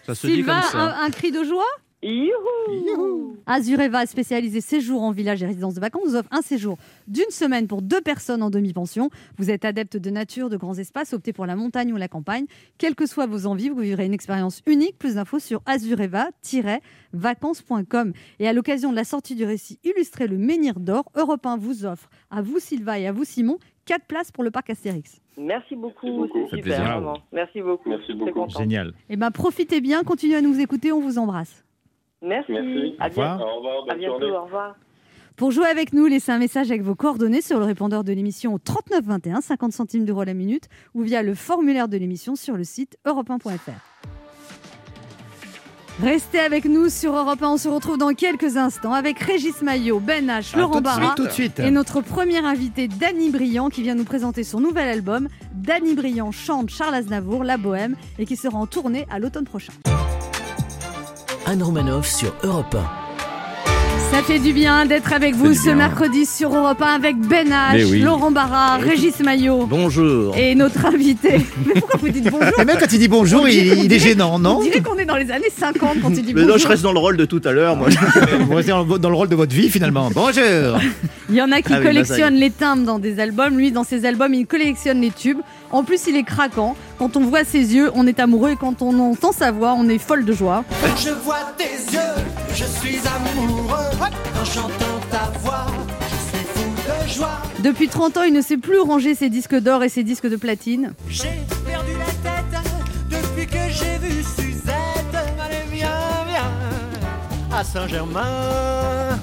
[0.06, 0.78] ça se dit Sylvain, comme ça.
[0.78, 1.64] un, un cri de joie?
[2.06, 7.30] Youhou Azureva, spécialisé séjour en village et résidence de vacances, vous offre un séjour d'une
[7.30, 9.10] semaine pour deux personnes en demi-pension.
[9.38, 12.46] Vous êtes adepte de nature, de grands espaces, optez pour la montagne ou la campagne.
[12.78, 14.96] Quelles que soient vos envies, vous vivrez une expérience unique.
[14.98, 18.12] Plus d'infos sur azureva-vacances.com.
[18.38, 21.86] Et à l'occasion de la sortie du récit illustré Le Menhir d'Or, Europe 1 vous
[21.86, 25.20] offre, à vous Sylvain et à vous Simon, quatre places pour le parc Astérix.
[25.36, 27.18] Merci beaucoup, c'est super, vraiment.
[27.32, 27.88] Merci beaucoup.
[27.88, 28.48] Merci beaucoup.
[28.48, 28.92] Génial.
[29.08, 31.65] Eh ben, profitez bien, continuez à nous écouter, on vous embrasse.
[32.22, 32.52] Merci.
[32.52, 32.94] Merci.
[32.98, 33.36] À Au revoir.
[33.36, 33.50] bientôt.
[33.52, 34.20] Au revoir, À bonne bientôt.
[34.20, 34.36] journée.
[34.36, 34.76] Au revoir.
[35.36, 38.54] Pour jouer avec nous, laissez un message avec vos coordonnées sur le répondeur de l'émission
[38.54, 42.56] au 39 21, 50 centimes d'euros la minute, ou via le formulaire de l'émission sur
[42.56, 43.70] le site europe1.fr.
[46.02, 47.48] Restez avec nous sur Europe 1.
[47.52, 50.84] On se retrouve dans quelques instants avec Régis Maillot, Ben H, Ah, Laurent tout de
[50.84, 51.58] Barra suite, tout de suite.
[51.60, 55.28] et notre premier invité, Danny Briand, qui vient nous présenter son nouvel album.
[55.54, 59.72] Danny Briand chante Charles Aznavour, La Bohème, et qui sera en tournée à l'automne prochain.
[61.46, 63.06] Anne Romanoff sur Europe 1.
[64.12, 65.74] Ça fait du bien d'être avec vous ce bien.
[65.76, 68.00] mercredi sur Europe 1 avec Ben H, oui.
[68.00, 70.36] Laurent Barra, Régis Maillot Bonjour.
[70.36, 71.40] et notre invité.
[71.66, 73.82] Mais pourquoi vous dites bonjour Et même quand il dit bonjour, On il, dirait- on
[73.84, 76.34] il est gênant, non On dirait qu'on est dans les années 50 quand il dit
[76.34, 76.48] Mais bonjour.
[76.48, 77.88] non, je reste dans le rôle de tout à l'heure, moi.
[78.40, 80.08] Vous restez dans le, dans le rôle de votre vie finalement.
[80.14, 80.78] Bonjour.
[81.28, 83.56] Il y en a qui Ah oui, collectionnent les timbres dans des albums.
[83.58, 85.38] Lui, dans ses albums, il collectionne les tubes.
[85.70, 86.76] En plus, il est craquant.
[86.98, 88.50] Quand on voit ses yeux, on est amoureux.
[88.50, 90.64] Et quand on entend sa voix, on est folle de joie.
[90.96, 92.00] Je vois tes yeux,
[92.54, 93.90] je suis amoureux.
[93.98, 95.66] Quand j'entends ta voix,
[96.00, 96.70] je suis fou
[97.04, 97.38] de joie.
[97.60, 100.36] Depuis 30 ans, il ne sait plus ranger ses disques d'or et ses disques de
[100.36, 100.94] platine.
[101.08, 102.62] J'ai perdu la tête
[103.10, 104.74] depuis que j'ai vu Suzette.
[105.14, 105.88] Allez, viens,
[106.28, 109.18] viens à Saint-Germain.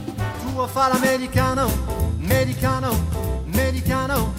[0.56, 1.68] Pour faire l'americano,
[2.24, 2.90] americano,
[3.52, 4.34] americano.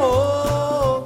[0.00, 1.04] Oh.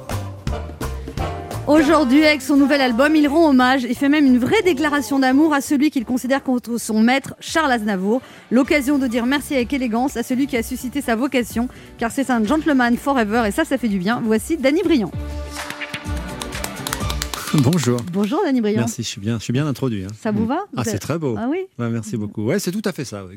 [1.67, 5.53] Aujourd'hui, avec son nouvel album, il rend hommage et fait même une vraie déclaration d'amour
[5.53, 8.21] à celui qu'il considère contre son maître, Charles Aznavour.
[8.49, 11.67] L'occasion de dire merci avec élégance à celui qui a suscité sa vocation,
[11.99, 14.19] car c'est un gentleman forever et ça, ça fait du bien.
[14.25, 15.11] Voici Danny Briand.
[17.63, 17.99] Bonjour.
[18.13, 18.79] Bonjour Danny Briand.
[18.79, 20.03] Merci, je suis bien, je suis bien introduit.
[20.03, 20.07] hein.
[20.21, 21.35] Ça vous va Ah, c'est très beau.
[21.37, 22.45] Ah oui Ouais, merci beaucoup.
[22.45, 23.25] Ouais, c'est tout à fait ça.
[23.25, 23.35] ouais,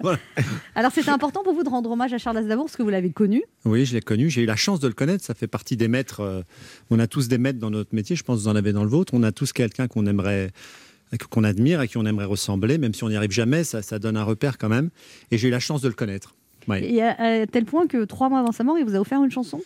[0.00, 0.18] voilà.
[0.74, 3.10] Alors c'était important pour vous de rendre hommage à Charles Aznavour parce que vous l'avez
[3.10, 3.42] connu.
[3.64, 4.30] Oui, je l'ai connu.
[4.30, 5.24] J'ai eu la chance de le connaître.
[5.24, 6.20] Ça fait partie des maîtres.
[6.20, 6.42] euh,
[6.90, 8.16] on a tous des maîtres dans notre métier.
[8.16, 9.12] Je pense que vous en avez dans le vôtre.
[9.14, 10.50] On a tous quelqu'un qu'on aimerait
[11.30, 13.98] qu'on admire et qui on aimerait ressembler, même si on n'y arrive jamais, ça, ça
[13.98, 14.90] donne un repère quand même.
[15.30, 16.34] Et j'ai eu la chance de le connaître.
[16.66, 16.84] Ouais.
[16.84, 19.22] Et à, à tel point que trois mois avant sa mort, il vous a offert
[19.22, 19.60] une chanson?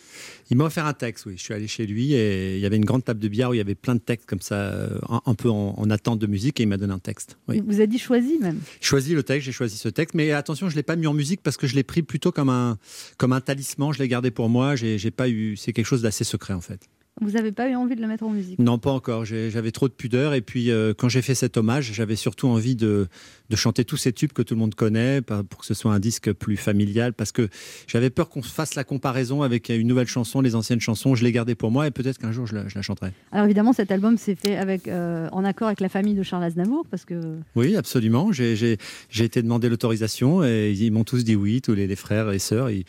[0.49, 1.33] Il m'a offert un texte, oui.
[1.37, 3.53] Je suis allé chez lui et il y avait une grande table de billard où
[3.53, 6.19] il y avait plein de textes comme ça, euh, un, un peu en, en attente
[6.19, 7.37] de musique et il m'a donné un texte.
[7.47, 7.57] Oui.
[7.57, 8.59] Il vous a dit choisi même.
[8.79, 11.41] Choisi le texte, j'ai choisi ce texte, mais attention, je l'ai pas mis en musique
[11.41, 12.77] parce que je l'ai pris plutôt comme un
[13.17, 13.91] comme un talisman.
[13.93, 14.75] Je l'ai gardé pour moi.
[14.75, 16.79] J'ai j'ai pas eu, c'est quelque chose d'assez secret en fait.
[17.21, 18.57] Vous n'avez pas eu envie de la mettre en musique?
[18.57, 19.23] Non, pas encore.
[19.23, 20.33] J'avais trop de pudeur.
[20.33, 23.07] Et puis, euh, quand j'ai fait cet hommage, j'avais surtout envie de,
[23.51, 25.99] de chanter tous ces tubes que tout le monde connaît, pour que ce soit un
[25.99, 27.49] disque plus familial, parce que
[27.87, 31.13] j'avais peur qu'on fasse la comparaison avec une nouvelle chanson, les anciennes chansons.
[31.13, 33.11] Je les gardais pour moi et peut-être qu'un jour je la, je la chanterai.
[33.31, 36.43] Alors évidemment, cet album s'est fait avec, euh, en accord avec la famille de Charles
[36.43, 38.31] Aznavour, parce que Oui, absolument.
[38.31, 38.77] J'ai
[39.19, 42.71] été demander l'autorisation et ils m'ont tous dit oui, tous les, les frères et sœurs.
[42.71, 42.85] Ils-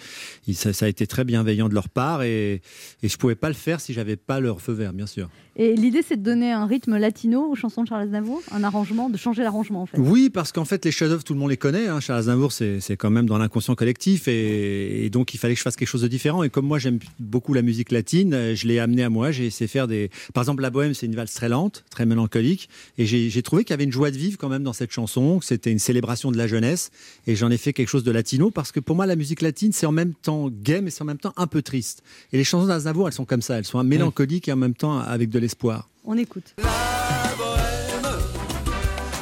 [0.47, 2.63] ils- ça, ça a été très bienveillant de leur part et,
[3.03, 5.29] et je pouvais pas le faire si j'avais pas leur feu vert, bien sûr.
[5.57, 9.09] Et l'idée, c'est de donner un rythme latino aux chansons de Charles Aznavour, un arrangement,
[9.09, 9.99] de changer l'arrangement en fait.
[9.99, 11.87] Oui, parce qu'en fait, les chefs-d'œuvre, tout le monde les connaît.
[11.87, 12.01] Hein.
[12.01, 14.27] Charles Aznavour, c'est quand même dans l'inconscient collectif.
[14.27, 16.43] Et, donc, il fallait que je fasse quelque chose de différent.
[16.43, 19.31] Et comme moi, j'aime beaucoup la musique latine, euh, je l'ai amené à moi.
[19.31, 20.11] J'ai essayé de faire des.
[20.33, 22.69] Par exemple, La Bohème, c'est une valse très lente, très mélancolique.
[22.99, 25.39] Et j'ai trouvé qu'il y avait une joie de vivre quand même dans cette chanson,
[25.39, 26.91] que c'était une célébration de la jeunesse.
[27.29, 29.73] Et j'en ai fait quelque chose de latino parce que pour moi, la musique latine,
[29.73, 32.03] c'est en même temps gay, mais c'est en même temps un peu triste.
[32.33, 33.59] Et les chansons d'Aznavour, elles sont comme ça.
[33.59, 35.91] Elles sont mélancoliques et en même temps avec de l'espoir.
[36.07, 36.55] On écoute.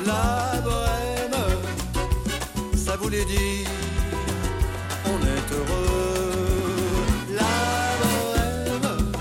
[0.07, 1.41] La bohème,
[2.77, 3.67] ça voulait dire
[5.13, 7.05] on est heureux.
[7.41, 7.55] La
[8.03, 9.13] bohème,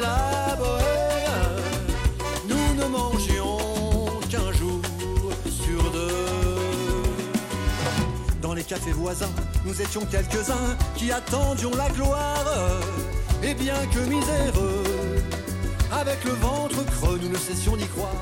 [0.00, 1.60] la bohème,
[2.50, 3.58] nous ne mangions
[4.30, 4.80] qu'un jour
[5.62, 7.02] sur deux.
[8.40, 9.34] Dans les cafés voisins,
[9.66, 12.46] nous étions quelques-uns qui attendions la gloire.
[13.42, 14.95] Et bien que miséreux,
[15.96, 18.12] avec le ventre creux, nous ne cessions d'y croire.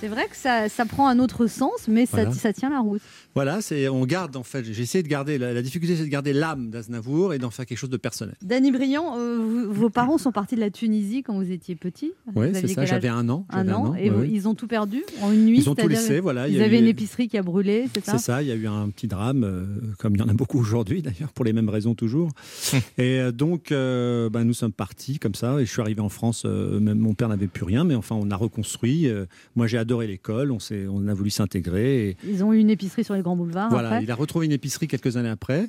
[0.00, 2.32] C'est vrai que ça, ça prend un autre sens, mais ça, Voilà.
[2.32, 3.00] ça tient la route.
[3.34, 4.64] Voilà, c'est on garde en fait.
[4.64, 7.66] J'ai essayé de garder la, la difficulté, c'est de garder l'âme d'Aznavour et d'en faire
[7.66, 8.34] quelque chose de personnel.
[8.42, 12.12] Danny Briand, euh, vous- vos parents sont partis de la Tunisie quand vous étiez petit.
[12.34, 15.32] Vous c'est ça, j'avais un an, Un an, et ouais, ils ont tout perdu en
[15.32, 15.58] une nuit.
[15.58, 17.42] Ils ont tout laissé, voilà, il y Vous a avez eu- une épicerie qui a
[17.42, 19.64] brûlé, c'est ça C'est ça, il y a eu un petit drame, euh,
[19.98, 22.30] comme il y en a beaucoup aujourd'hui d'ailleurs, pour les mêmes raisons toujours.
[22.98, 26.08] et euh, donc, euh, ben, nous sommes partis comme ça, et je suis arrivé en
[26.08, 29.08] France, euh, même mon père n'avait plus rien, mais enfin, on a reconstruit.
[29.08, 30.58] euh, moi, j'ai adoré l'école, on,
[30.90, 32.10] on a voulu s'intégrer.
[32.10, 33.70] Et, Ils ont eu une épicerie sur les grands boulevards.
[33.70, 34.04] voilà, après.
[34.04, 35.66] il a retrouvé une épicerie quelques années après,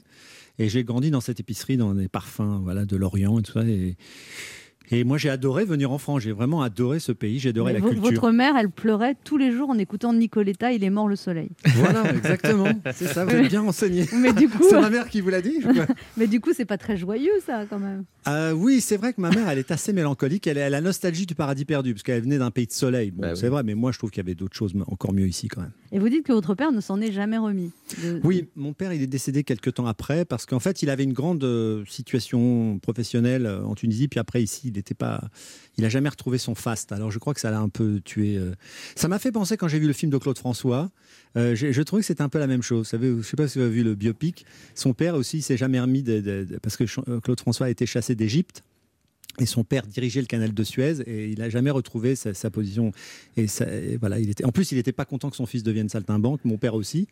[0.60, 3.64] et j'ai grandi dans cette épicerie, dans des parfums voilà, de l'Orient et tout ça.
[3.64, 3.96] Et,
[4.92, 7.80] et moi, j'ai adoré venir en France, j'ai vraiment adoré ce pays, j'ai adoré Mais
[7.80, 8.04] la culture.
[8.10, 11.50] Votre mère, elle pleurait tous les jours en écoutant Nicoletta, il est mort le soleil.
[11.76, 14.06] Voilà, exactement, c'est ça, vous êtes bien renseigné.
[14.14, 15.60] Mais du coup, C'est ma mère qui vous l'a dit
[16.18, 18.04] mais du coup, c'est pas très joyeux ça quand même.
[18.28, 20.46] Euh, oui, c'est vrai que ma mère, elle est assez mélancolique.
[20.48, 23.12] Elle a la nostalgie du paradis perdu, parce qu'elle venait d'un pays de soleil.
[23.12, 25.28] Bon, Bah c'est vrai, mais moi, je trouve qu'il y avait d'autres choses encore mieux
[25.28, 25.72] ici, quand même.
[25.92, 27.72] Et vous dites que votre père ne s'en est jamais remis.
[28.04, 31.04] de- Oui, mon père, il est décédé quelques temps après, parce qu'en fait, il avait
[31.04, 34.78] une grande euh, situation professionnelle euh, en Tunisie, puis après, ici, il
[35.78, 36.92] Il n'a jamais retrouvé son faste.
[36.92, 38.38] Alors, je crois que ça l'a un peu tué.
[38.38, 38.54] euh.
[38.96, 40.90] Ça m'a fait penser, quand j'ai vu le film de Claude François,
[41.38, 42.80] euh, je trouvais que c'était un peu la même chose.
[42.80, 44.46] Vous savez, je ne sais pas si vous avez vu le biopic.
[44.76, 47.86] Son père aussi, il s'est jamais remis de, parce que euh, Claude François a été
[47.86, 48.64] chassé d'Égypte.
[49.40, 52.50] Et son père dirigeait le canal de Suez et il n'a jamais retrouvé sa, sa
[52.50, 52.92] position.
[53.38, 54.44] Et, ça- et voilà, il était.
[54.44, 56.42] En plus, il n'était pas content que son fils devienne saltimbanque.
[56.44, 57.08] Mon père aussi.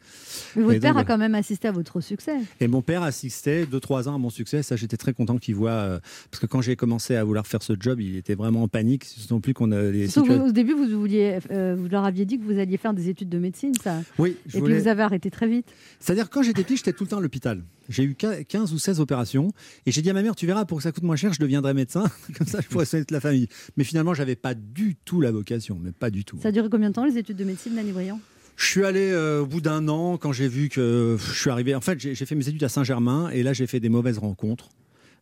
[0.58, 2.36] Mais votre Et donc, père a quand même assisté à votre succès.
[2.60, 4.62] Et mon père assistait deux trois ans à mon succès.
[4.62, 5.70] Ça, j'étais très content qu'il voit.
[5.72, 6.00] euh,
[6.30, 9.06] parce que quand j'ai commencé à vouloir faire ce job, il était vraiment en panique.
[9.32, 12.44] Non plus qu'on a les au début, vous, vouliez, euh, vous leur aviez dit que
[12.44, 14.02] vous alliez faire des études de médecine, ça.
[14.18, 15.68] Oui, je Et voulais- puis vous avez arrêté très vite.
[16.02, 17.62] C'est-à-dire, quand j'étais petit, j'étais tout le temps à l'hôpital.
[17.90, 19.52] J'ai eu 15 ou 16 opérations.
[19.86, 21.40] Et j'ai dit à ma mère, tu verras, pour que ça coûte moins cher, je
[21.40, 22.06] deviendrai médecin.
[22.38, 23.48] Comme ça, je pourrais soigner toute la famille.
[23.78, 25.80] Mais finalement, j'avais pas du tout la vocation.
[25.82, 26.38] Mais pas du tout.
[26.42, 28.20] Ça a duré combien de temps les études de médecine, Danny Briand
[28.56, 31.76] Je suis allé euh, au bout d'un an quand j'ai vu que je suis arrivé.
[31.76, 34.70] En fait, j'ai fait mes études à Saint-Germain et là, j'ai fait des mauvaises rencontres.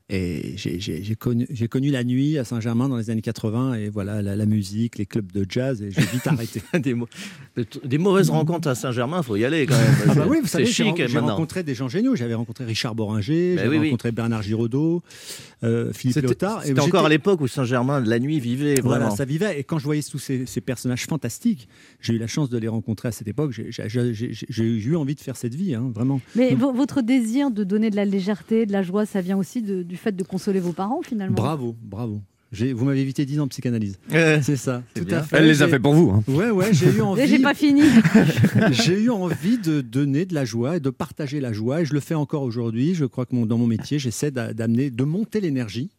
[0.08, 3.74] Et j'ai- j'ai j'ai connu, j'ai connu la nuit à Saint-Germain dans les années 80
[3.74, 6.62] et voilà la, la musique, les clubs de jazz et j'ai vite arrêté.
[6.80, 7.08] des, mau-
[7.84, 9.96] des mauvaises rencontres à Saint-Germain, faut y aller quand même.
[10.10, 11.30] Ah bah oui, vous c'est savez, j'ai chic ren- j'ai maintenant.
[11.32, 12.16] rencontré des gens géniaux.
[12.16, 13.88] J'avais rencontré Richard Boringer, Bah j'avais oui, oui.
[13.88, 15.02] rencontré Bernard Giraudot,
[15.64, 16.64] euh, Philippe C'était Léotard.
[16.66, 19.16] Et c'était encore à l'époque où Saint-Germain, la nuit, vivait Voilà, vraiment.
[19.16, 19.60] ça vivait.
[19.60, 21.68] Et quand je voyais tous ces, ces personnages fantastiques,
[22.00, 23.54] j'ai eu la chance de les rencontrer à cette époque.
[23.54, 26.22] J'ai- J'ai j'ai- j'ai- j'ai eu envie de faire cette vie, hein, vraiment.
[26.36, 29.64] Mais vo- votre désir de donner de la légèreté, de la joie, ça vient aussi
[29.64, 31.36] de- du fait de consoler vos parents finalement.
[31.36, 32.22] Bravo, bravo.
[32.52, 33.98] Vous m'avez évité 10 ans de psychanalyse.
[34.14, 35.18] Euh, c'est ça, tout bien.
[35.18, 35.36] à fait.
[35.38, 36.24] Elle les a fait pour vous, hein.
[36.28, 37.28] Ouais, ouais, j'ai eu envie.
[37.28, 37.82] J'ai pas fini.
[38.72, 41.82] j'ai eu envie de donner de la joie et de partager la joie.
[41.82, 42.94] Et je le fais encore aujourd'hui.
[42.96, 45.90] Je crois que mon- dans mon métier, j'essaie d'a- d'amener, de monter l'énergie.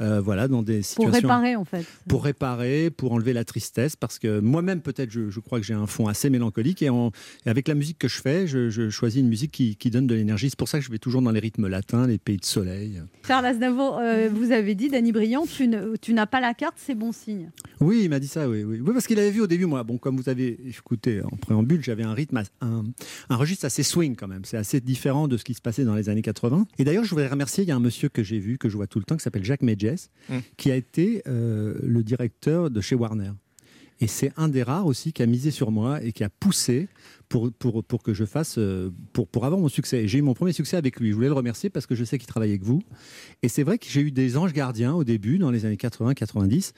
[0.00, 1.12] Euh, voilà, dans des Pour situations.
[1.28, 1.84] réparer en fait.
[2.08, 5.74] Pour réparer, pour enlever la tristesse, parce que moi-même, peut-être, je, je crois que j'ai
[5.74, 6.82] un fond assez mélancolique.
[6.82, 7.10] Et, en-
[7.46, 10.06] et avec la musique que je fais, je, je choisis une musique qui, qui donne
[10.06, 10.50] de l'énergie.
[10.50, 13.00] C'est pour ça que je vais toujours dans les rythmes latins, les pays de soleil.
[13.26, 16.74] Charles Aznavour, euh, vous avez dit, Danny Briand, tu, ne- tu n'as pas la carte,
[16.76, 17.50] c'est bon signe.
[17.80, 18.64] Oui, il m'a dit ça, oui.
[18.64, 21.36] Oui, Oui, parce qu'il avait vu au début, moi, bon, comme vous avez écouté en
[21.36, 22.84] préambule, j'avais un rythme, un,
[23.30, 24.44] un registre assez swing quand même.
[24.44, 26.66] C'est assez différent de ce qui se passait dans les années 80.
[26.78, 28.76] Et d'ailleurs, je voudrais remercier, il y a un monsieur que j'ai vu, que je
[28.76, 29.83] vois tout le temps, qui s'appelle Jacques Medjet,
[30.28, 30.38] Mm.
[30.56, 33.32] qui a été euh, le directeur de chez Warner.
[34.00, 36.88] Et c'est un des rares aussi qui a misé sur moi et qui a poussé
[37.28, 40.08] pour, pour, pour que je fasse, euh, pour, pour avoir mon succès.
[40.08, 41.10] J'ai eu mon premier succès avec lui.
[41.10, 42.82] Je voulais le remercier parce que je sais qu'il travaille avec vous.
[43.42, 46.72] Et c'est vrai que j'ai eu des anges gardiens au début, dans les années 80-90,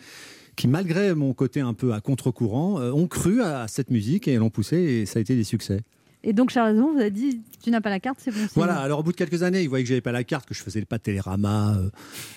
[0.56, 4.36] qui, malgré mon côté un peu à contre-courant, euh, ont cru à cette musique et
[4.36, 5.80] l'ont poussé et ça a été des succès.
[6.26, 8.48] Et donc Charles Aznavour vous a dit tu n'as pas la carte, c'est bon signe.
[8.56, 10.54] Voilà, alors au bout de quelques années, il voyait que j'avais pas la carte, que
[10.54, 11.88] je faisais pas Télérama, euh,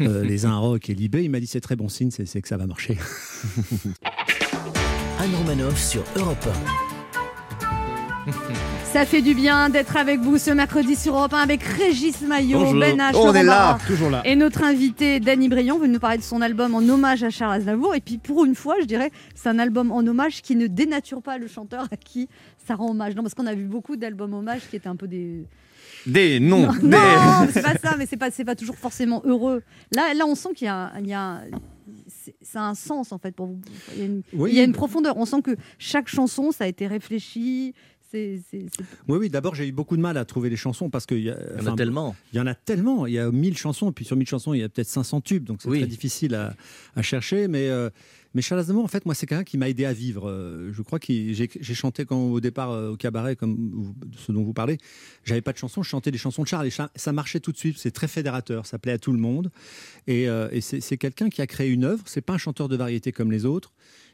[0.02, 1.24] euh, les Inrock et Libé.
[1.24, 2.98] Il m'a dit c'est très bon signe, c'est que ça va marcher.
[5.20, 6.48] Anne Romanoff sur Europe
[8.92, 12.60] Ça fait du bien d'être avec vous ce mercredi sur Europe 1 avec Régis Maillot,
[12.60, 12.80] Bonjour.
[12.80, 14.22] Ben H, On Laurent est là, toujours là.
[14.26, 17.54] Et notre invité Danny Briand veut nous parler de son album en hommage à Charles
[17.54, 17.94] Aznavour.
[17.94, 21.22] Et puis pour une fois, je dirais, c'est un album en hommage qui ne dénature
[21.22, 22.28] pas le chanteur à qui
[22.66, 23.16] ça rend hommage.
[23.16, 25.46] Non, parce qu'on a vu beaucoup d'albums hommages qui étaient un peu des.
[26.08, 26.68] Des noms.
[26.68, 26.88] Non, des...
[26.88, 29.62] non, c'est pas ça, mais c'est pas, c'est pas toujours forcément heureux.
[29.94, 31.42] Là, là, on sent qu'il y a, il y a
[32.08, 33.60] c'est- ça a un sens en fait pour vous.
[33.96, 34.50] Il y a une, Oui.
[34.52, 35.18] il y a une profondeur.
[35.18, 37.74] On sent que chaque chanson, ça a été réfléchi.
[39.08, 41.30] Oui, oui, d'abord j'ai eu beaucoup de mal à trouver les chansons parce qu'il y,
[41.30, 42.16] a- Il y en a tellement.
[42.34, 43.06] Il y en a tellement.
[43.08, 45.22] Il y a 1000 chansons, et puis sur 1000 chansons, il y a peut-être 500
[45.22, 45.80] tubes, donc c'est Oui.
[45.80, 46.56] très difficile à,
[46.96, 47.48] à chercher.
[47.48, 47.90] Mais, euh,
[48.34, 50.30] mais Charles Aznavour, en fait, moi, c'est quelqu'un qui m'a aidé à vivre.
[50.30, 54.32] Euh, je crois que j'ai chanté quand, au départ euh, au cabaret, comme vous- ce
[54.32, 54.78] dont vous parlez.
[55.24, 57.58] J'avais pas de chansons, je chantais des chansons de Charles et ça marchait tout de
[57.58, 57.78] suite.
[57.78, 59.52] C'est très fédérateur, ça plaît à tout le monde.
[60.08, 62.04] Et, euh, et c'est c'est quelqu'un qui a créé une œuvre.
[62.06, 63.72] C'est pas un chanteur de variété comme les autres.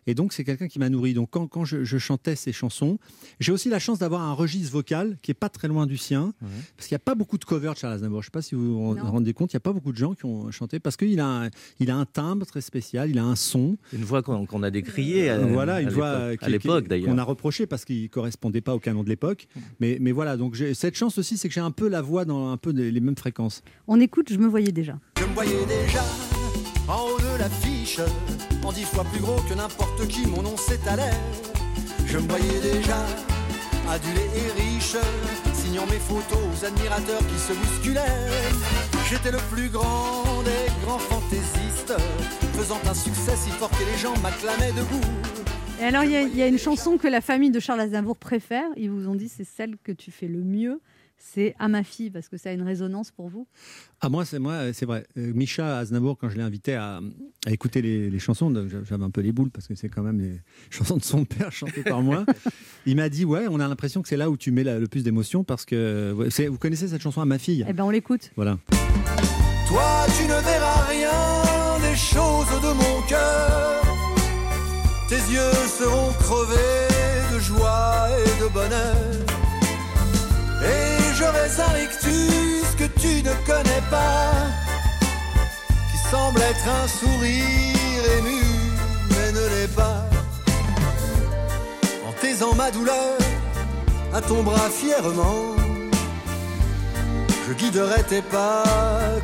[0.07, 1.13] Et donc, c'est quelqu'un qui m'a nourri.
[1.13, 2.99] Donc, quand, quand je, je chantais ces chansons,
[3.39, 6.33] j'ai aussi la chance d'avoir un registre vocal qui est pas très loin du sien.
[6.77, 8.21] Parce qu'il n'y a pas beaucoup de covers de Charles Aznavour.
[8.21, 9.11] Je ne sais pas si vous vous Non.
[9.11, 11.25] rendez compte, il n'y a pas beaucoup de gens qui ont chanté parce qu'il a,
[11.45, 13.77] un- il a un timbre très spécial, il a un son.
[13.93, 17.09] Une voix qu'on a décriée à, voilà, une à voix l'époque- euh, à l'époque d'ailleurs.
[17.09, 19.47] qu'on a reproché parce qu'il ne correspondait pas au canon de l'époque.
[19.79, 22.25] Mais, mais voilà, donc j'ai- cette chance aussi, c'est que j'ai un peu la voix
[22.25, 23.63] dans un peu les, les mêmes fréquences.
[23.87, 24.99] On écoute, je me voyais déjà.
[25.19, 26.03] Je me voyais déjà
[26.87, 27.99] en haut de l'affiche,
[28.63, 31.13] en dix fois plus gros que n'importe qui, mon nom s'étalait.
[32.05, 32.97] Je me voyais déjà
[33.89, 34.95] adulé et riche,
[35.53, 38.01] signant mes photos aux admirateurs qui se bousculaient.
[39.09, 41.93] J'étais le plus grand des grands fantaisistes,
[42.53, 45.01] faisant un succès si fort que les gens m'acclamaient debout.
[45.81, 48.67] Et alors, il y, y a une chanson que la famille de Charles Aznavour préfère.
[48.77, 50.79] Ils vous ont dit c'est celle que tu fais le mieux.
[51.17, 53.47] C'est à ma fille parce que ça a une résonance pour vous?
[54.01, 55.05] Ah moi c'est moi c'est vrai.
[55.17, 57.01] Euh, Micha Aznavour quand je l'ai invité à,
[57.47, 58.53] à écouter les, les chansons,
[58.87, 61.51] j'avais un peu les boules parce que c'est quand même les chansons de son père
[61.51, 62.25] chantées par moi.
[62.85, 64.87] Il m'a dit ouais on a l'impression que c'est là où tu mets la- le
[64.87, 66.11] plus d'émotion parce que
[66.47, 67.65] vous connaissez cette chanson à ma fille?
[67.67, 68.31] Eh ben, on l'écoute.
[68.35, 68.57] Voilà.
[69.67, 73.81] Toi, tu ne verras rien des choses de mon cœur.
[75.09, 78.95] Tes yeux seront crevés de joie et de bonheur.
[80.63, 81.04] Et
[81.85, 84.31] rictus que tu ne connais pas,
[85.91, 88.41] qui semble être un sourire ému,
[89.09, 90.05] mais ne l'est pas.
[92.07, 93.17] En taisant ma douleur
[94.13, 95.64] à ton bras fièrement.
[97.47, 98.63] Je guiderai tes pas,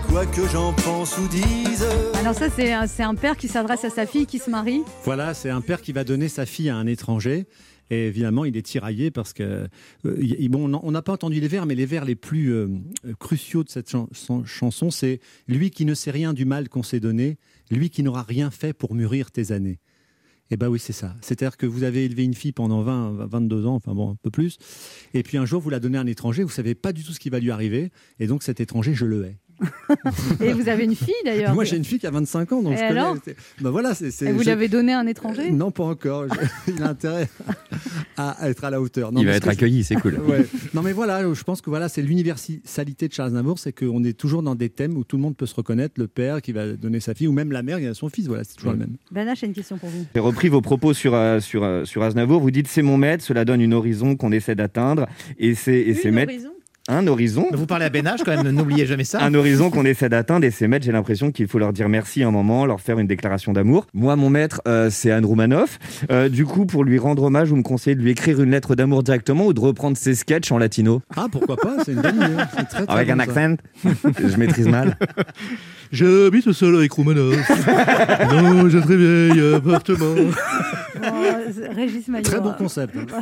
[0.08, 1.86] quoi que j'en pense ou dise.
[2.20, 4.84] Alors ça, c'est un, père qui s'adresse à sa fille qui se marie.
[5.04, 7.48] Voilà, c'est un père qui va donner sa fille à un étranger.
[7.90, 9.68] Et évidemment, il est tiraillé parce que
[10.06, 12.68] euh, bon, on n'a- pas entendu les vers, mais les vers les plus euh,
[13.20, 16.84] cruciaux de cette chan- chan- chanson, c'est lui qui ne sait rien du mal qu'on
[16.84, 17.38] s'est donné,
[17.70, 19.80] lui qui n'aura rien fait pour mûrir tes années.
[20.54, 21.16] Eh ben oui, c'est ça.
[21.22, 24.30] C'est-à-dire que vous avez élevé une fille pendant 20, 22 ans, enfin bon, un peu
[24.30, 24.58] plus,
[25.14, 27.14] et puis un jour vous la donnez à un étranger, vous savez pas du tout
[27.14, 29.38] ce qui va lui arriver, et donc cet étranger, je le hais.
[30.42, 31.54] Et vous avez une fille d'ailleurs.
[31.54, 33.00] Moi, j'ai une fille qui a 25 ans, donc Et je connais.
[33.00, 34.12] alors c'est- Ben voilà, c'est.
[34.12, 35.52] c'est- Et vous je- l'avez donné à un étranger?
[35.52, 36.26] Non, pas encore.
[36.28, 37.30] Je- Il a intérêt
[38.18, 39.12] à, à être à la hauteur.
[39.12, 40.20] Non, Il va être je- accueilli, c'est cool.
[40.28, 40.46] Ouais.
[40.74, 44.14] Non, mais voilà, je pense que voilà, c'est l'universalité de Charles Aznavour, c'est qu'on est
[44.18, 46.74] toujours dans des thèmes où tout le monde peut se reconnaître, le père qui va
[46.74, 48.28] donner sa fille, ou même la mère qui a son fils.
[48.28, 48.96] Voilà, c'est toujours le même.
[49.12, 50.06] Banache, j'ai une question pour vous.
[50.14, 52.42] J'ai repris vos propos sur, euh, sur, euh, sur Aznavour.
[52.42, 55.08] Vous dites c'est mon maître, cela donne une horizon qu'on essaie d'atteindre.
[55.40, 56.32] Et c'est et c'est maître.
[56.32, 56.52] horizon
[56.90, 57.46] Un horizon.
[57.54, 59.22] Vous parlez à Benach quand même, n'oubliez jamais ça.
[59.22, 62.24] Un horizon qu'on essaie d'atteindre et ces maîtres, j'ai l'impression qu'il faut leur dire merci
[62.24, 63.86] un moment, leur faire une déclaration d'amour.
[63.94, 65.78] Moi, mon maître, euh, c'est Anne Roumanoff.
[66.10, 68.74] Euh, du coup, pour lui rendre hommage, vous me conseillez de lui écrire une lettre
[68.74, 71.04] d'amour directement ou de reprendre ses sketchs en latino?
[71.16, 72.44] Ah, pourquoi pas C'est une bonne idée.
[72.58, 74.98] C'est très, très Avec bon, un accent Je maîtrise mal.
[75.92, 77.38] J'habite seul avec Romanov.
[77.38, 80.16] Dans un très vieil appartement.
[81.04, 82.24] Oh, Régis Maillot.
[82.24, 82.96] Très bon concept.
[82.96, 83.22] hein.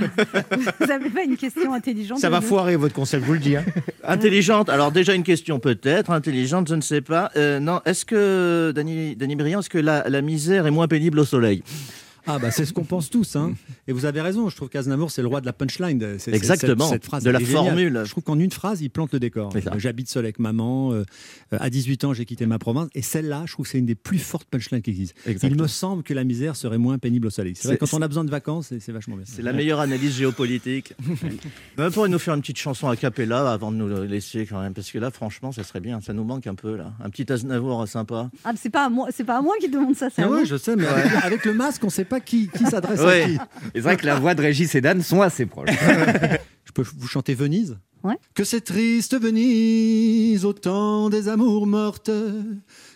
[0.79, 3.55] Vous n'avez pas une question intelligente Ça va foirer votre concept, je vous le dis.
[3.55, 3.63] hein.
[4.03, 7.31] Intelligente, alors déjà une question peut-être, intelligente, je ne sais pas.
[7.35, 11.19] Euh, non, est-ce que, Dany, Dany Briand, est-ce que la, la misère est moins pénible
[11.19, 11.63] au soleil?
[12.29, 13.35] Ah bah c'est ce qu'on pense tous.
[13.35, 13.53] Hein.
[13.87, 15.99] Et vous avez raison, je trouve qu'Aznavour c'est le roi de la punchline.
[15.99, 18.01] C'est- c'est- Exactement, cette- cette phrase, de la formule.
[18.05, 19.51] Je trouve qu'en une phrase, il plante le décor.
[19.77, 20.93] J'habite seul avec maman.
[20.93, 21.03] euh,
[21.51, 22.89] à 18 ans, j'ai quitté ma province.
[22.93, 25.19] Et celle-là, je trouve que c'est une des plus fortes punchlines qui existent.
[25.43, 27.53] Il me semble que la misère serait moins pénible au soleil.
[27.55, 29.25] C'est vrai, C'est- quand on a besoin de vacances, c'est c'est vachement bien.
[29.27, 30.93] C'est la meilleure analyse géopolitique.
[31.77, 34.73] Vous pourriez nous faire une petite chanson a cappella avant de nous laisser quand même,
[34.73, 36.01] parce que là, franchement, ça serait bien.
[36.01, 36.93] Ça nous manque un peu là.
[37.03, 38.29] Un petit Aznavour sympa.
[38.43, 40.29] Ah, c'est pas à moi, c'est pas à moi qui demande ça, c'est Ah à
[40.29, 42.99] ouais, je sais, mais avec, avec le masque, on ne sait pas qui, qui s'adresse
[43.01, 43.23] Ouais.
[43.23, 43.33] à qui.
[43.35, 43.39] Et
[43.75, 45.69] c'est vrai que la voix de Régis et d'Anne sont assez proches.
[46.65, 48.15] Je peux vous chanter Venise Ouais.
[48.33, 52.09] Que c'est triste Venise, au temps des amours mortes.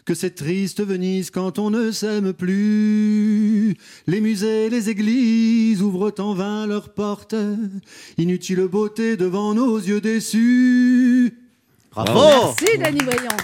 [0.05, 3.75] Que c'est triste Venise quand on ne s'aime plus.
[4.07, 7.35] Les musées, les églises ouvrent en vain leurs portes.
[8.17, 11.37] Inutile beauté devant nos yeux déçus.
[11.91, 13.37] Bravo Merci Dany Briand.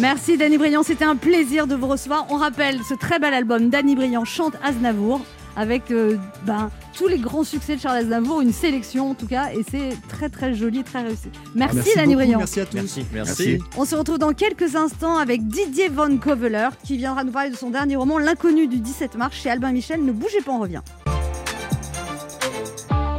[0.00, 2.26] Merci Dany Briand, c'était un plaisir de vous recevoir.
[2.30, 5.20] On rappelle ce très bel album Dany Briand chante Aznavour
[5.56, 9.50] avec euh, ben, tous les grands succès de Charles Aznavour, une sélection en tout cas,
[9.52, 11.28] et c'est très très joli, très réussi.
[11.54, 12.38] Merci, Merci Dany Briand.
[12.38, 12.76] merci à tous.
[12.76, 13.42] Merci, merci.
[13.58, 13.64] Merci.
[13.76, 17.56] On se retrouve dans quelques instants avec Didier Von Koveler qui viendra nous parler de
[17.56, 20.02] son dernier roman L'inconnu du 17 mars chez Albin Michel.
[20.02, 20.82] Ne bougez pas, on revient.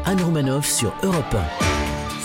[0.05, 1.35] Anne sur Europe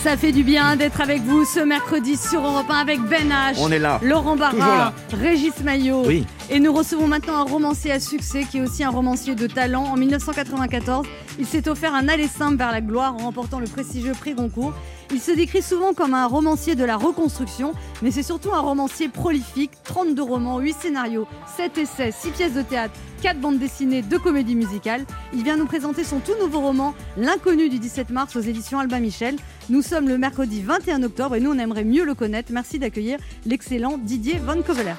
[0.06, 3.56] Ça fait du bien d'être avec vous ce mercredi sur Europe 1 avec Ben H,
[3.58, 3.98] On est là.
[4.04, 4.92] Laurent Barra.
[5.12, 6.04] Régis Maillot.
[6.06, 6.24] Oui.
[6.48, 9.82] Et nous recevons maintenant un romancier à succès qui est aussi un romancier de talent.
[9.82, 11.08] En 1994,
[11.40, 14.74] il s'est offert un aller simple vers la gloire en remportant le prestigieux prix Goncourt.
[15.12, 19.08] Il se décrit souvent comme un romancier de la reconstruction, mais c'est surtout un romancier
[19.08, 19.70] prolifique.
[19.84, 24.56] 32 romans, 8 scénarios, 7 essais, 6 pièces de théâtre, 4 bandes dessinées, 2 comédies
[24.56, 25.04] musicales.
[25.32, 29.00] Il vient nous présenter son tout nouveau roman, L'inconnu du 17 mars aux éditions Albin
[29.00, 29.36] Michel.
[29.70, 32.52] Nous sommes le mercredi 21 octobre et nous on aimerait mieux le connaître.
[32.52, 34.94] Merci d'accueillir l'excellent Didier Von Koveler.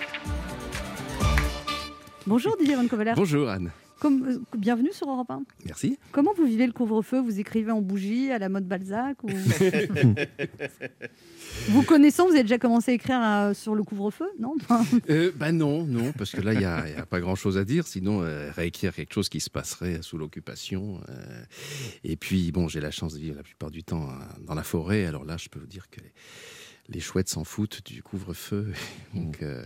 [2.25, 3.13] Bonjour Didier Von Koveler.
[3.15, 3.71] Bonjour Anne.
[3.99, 5.41] Comme- euh, bienvenue sur Europe 1.
[5.65, 5.97] Merci.
[6.11, 7.19] Comment vous vivez le couvre-feu?
[7.19, 9.27] Vous écrivez en bougie à la mode Balzac ou...
[11.69, 14.55] Vous connaissant, vous avez déjà commencé à écrire euh, sur le couvre-feu, non
[15.09, 17.57] Euh, bah non, non, parce que là, il n'y a, il y a pas grand-chose
[17.57, 20.99] à dire, sinon euh, réécrire quelque chose qui se passerait sous l'occupation.
[21.09, 21.41] euh,
[22.03, 24.13] et puis, bon, j'ai la chance de vivre la plupart du temps euh,
[24.45, 26.11] dans la forêt, alors là, je peux vous dire que les,
[26.89, 28.71] les chouettes s'en foutent du couvre-feu.
[29.15, 29.63] Donc, euh,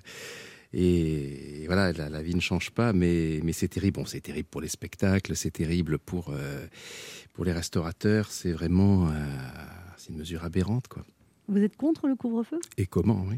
[0.73, 3.95] et, voilà, la, la vie ne change pas, mais, mais c'est terrible.
[3.99, 6.65] Bon, c'est terrible pour les spectacles, c'est terrible pour, euh,
[7.33, 9.13] pour les restaurateurs, c'est vraiment euh,
[9.97, 11.05] c'est une mesure aberrante, quoi.
[11.47, 12.59] vous êtes contre le couvre-feu?
[12.77, 13.37] Et comment, oui.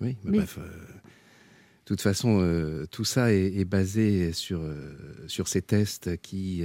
[0.00, 0.58] Oui, mais bref.
[0.58, 4.60] euh, de toute façon, tout ça est, est basé sur,
[5.26, 6.62] sur ces tests qui,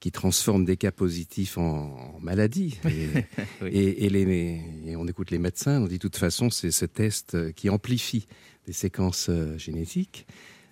[0.00, 2.78] qui transforment des cas positifs en, en maladies.
[2.86, 3.06] Et,
[3.62, 3.68] Oui.
[3.70, 6.86] et- et les, et on écoute les médecins, on dit de toute façon, c'est ce
[6.86, 8.26] test qui amplifie
[8.66, 10.26] des séquences euh, génétiques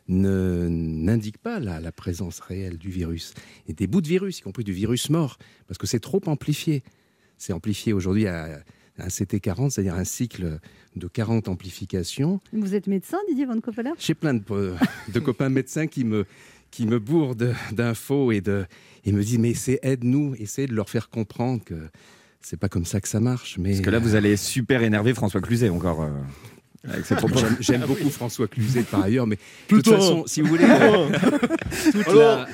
[0.06, 3.32] ne n'indique pas la, la présence réelle du virus.
[3.68, 6.82] Et des bouts de virus, y compris du virus mort, parce que c'est trop amplifié.
[7.38, 8.62] C'est amplifié aujourd'hui à
[8.98, 10.58] un CT40, c'est-à-dire un cycle
[10.94, 12.40] de 40 amplifications.
[12.52, 14.42] Vous êtes médecin, Didier Von Koveler J'ai plein de,
[15.12, 16.26] de copains médecins qui me,
[16.70, 18.66] qui me bourdent d'infos et, de,
[19.04, 21.88] et me disent Mais c'est aide-nous, essayez de leur faire comprendre que
[22.40, 23.58] c'est pas comme ça que ça marche.
[23.58, 26.06] Mais Parce que là, vous allez super énerver François Cluzet encore.
[26.88, 27.38] Avec ses propos.
[27.38, 31.08] J'aime- J'aime beaucoup François Cluzet par ailleurs, mais de toute façon, si vous voulez, euh,
[31.92, 32.46] toute, la,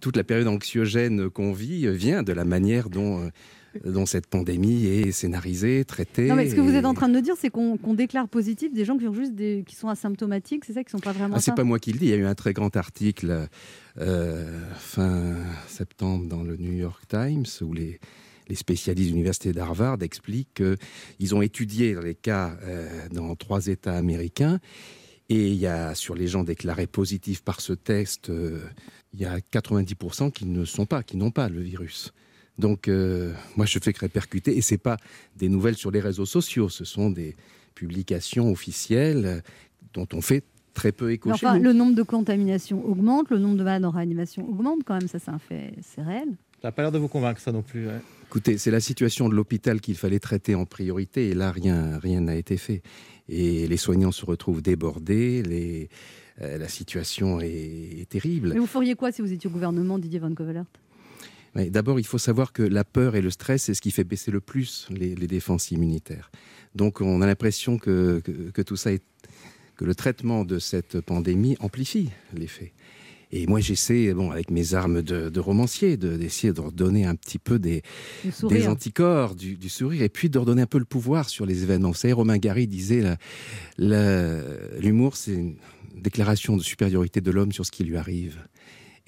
[0.00, 4.86] toute la période anxiogène qu'on vit vient de la manière dont, euh, dont cette pandémie
[4.86, 6.28] est scénarisée, traitée.
[6.28, 8.28] Non, mais ce que vous êtes en train de nous dire, c'est qu'on qu'on déclare
[8.28, 11.12] positif des gens qui ont juste des, qui sont asymptomatiques, c'est ça, qui sont pas
[11.12, 11.36] vraiment.
[11.36, 12.06] Ah, c'est pas moi qui le dis.
[12.06, 13.48] Il y a eu un très grand article
[14.00, 15.34] euh, fin
[15.68, 17.98] septembre dans le New York Times où les,
[18.48, 20.62] les spécialistes de l'université d'Harvard expliquent
[21.18, 24.60] qu'ils ont étudié les cas euh, dans trois États américains
[25.28, 28.60] et il y a sur les gens déclarés positifs par ce test, euh,
[29.12, 32.12] il y a 90% qui ne sont pas, qui n'ont pas le virus.
[32.58, 34.96] Donc, euh, moi, je fais que répercuter, et c'est pas
[35.36, 37.36] des nouvelles sur les réseaux sociaux, ce sont des
[37.74, 39.42] publications officielles
[39.92, 41.64] dont on fait très peu écho chez enfin, nous.
[41.64, 45.18] le nombre de contaminations augmente, le nombre de malades en réanimation augmente quand même, ça
[45.18, 46.28] c'est un fait, c'est réel.
[46.62, 47.86] Ça n'a pas l'air de vous convaincre, ça non plus.
[47.86, 48.00] ouais.
[48.28, 52.20] Écoutez, c'est la situation de l'hôpital qu'il fallait traiter en priorité, et là, rien rien
[52.20, 52.82] n'a été fait.
[53.28, 55.88] Et les soignants se retrouvent débordés, les,
[56.42, 58.52] euh, la situation est, est terrible.
[58.52, 60.66] Mais vous feriez quoi si vous étiez au gouvernement, Didier Van Kovelert
[61.54, 64.04] Ouais, D'abord, il faut savoir que la peur et le stress, c'est ce qui fait
[64.04, 66.30] baisser le plus les, les défenses immunitaires.
[66.74, 69.02] Donc, on a l'impression que, que, que tout ça est,
[69.76, 72.72] que le traitement de cette pandémie amplifie l'effet.
[73.42, 77.14] Et moi, j'essaie, bon, avec mes armes de, de romancier, de- d'essayer de redonner un
[77.14, 77.82] petit peu des,
[78.68, 81.88] anticorps, du, du sourire, et puis de redonner un peu le pouvoir sur les événements.
[81.90, 83.04] Vous savez, Romain Gary disait,
[83.78, 85.54] l'humour, c'est
[85.96, 88.38] déclaration de supériorité de l'homme sur ce qui lui arrive.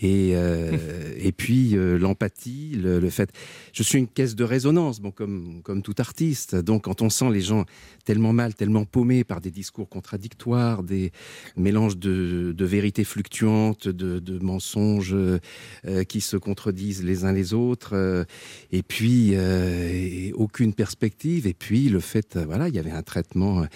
[0.01, 0.77] Et, euh,
[1.19, 3.31] et puis euh, l'empathie, le, le fait.
[3.73, 6.55] Je suis une caisse de résonance, bon, comme, comme tout artiste.
[6.55, 7.65] Donc quand on sent les gens
[8.05, 11.11] tellement mal, tellement paumés par des discours contradictoires, des
[11.57, 17.53] mélanges de, de vérités fluctuantes, de, de mensonges euh, qui se contredisent les uns les
[17.53, 18.25] autres, euh,
[18.71, 22.91] et puis euh, et aucune perspective, et puis le fait, euh, voilà, il y avait
[22.91, 23.67] un traitement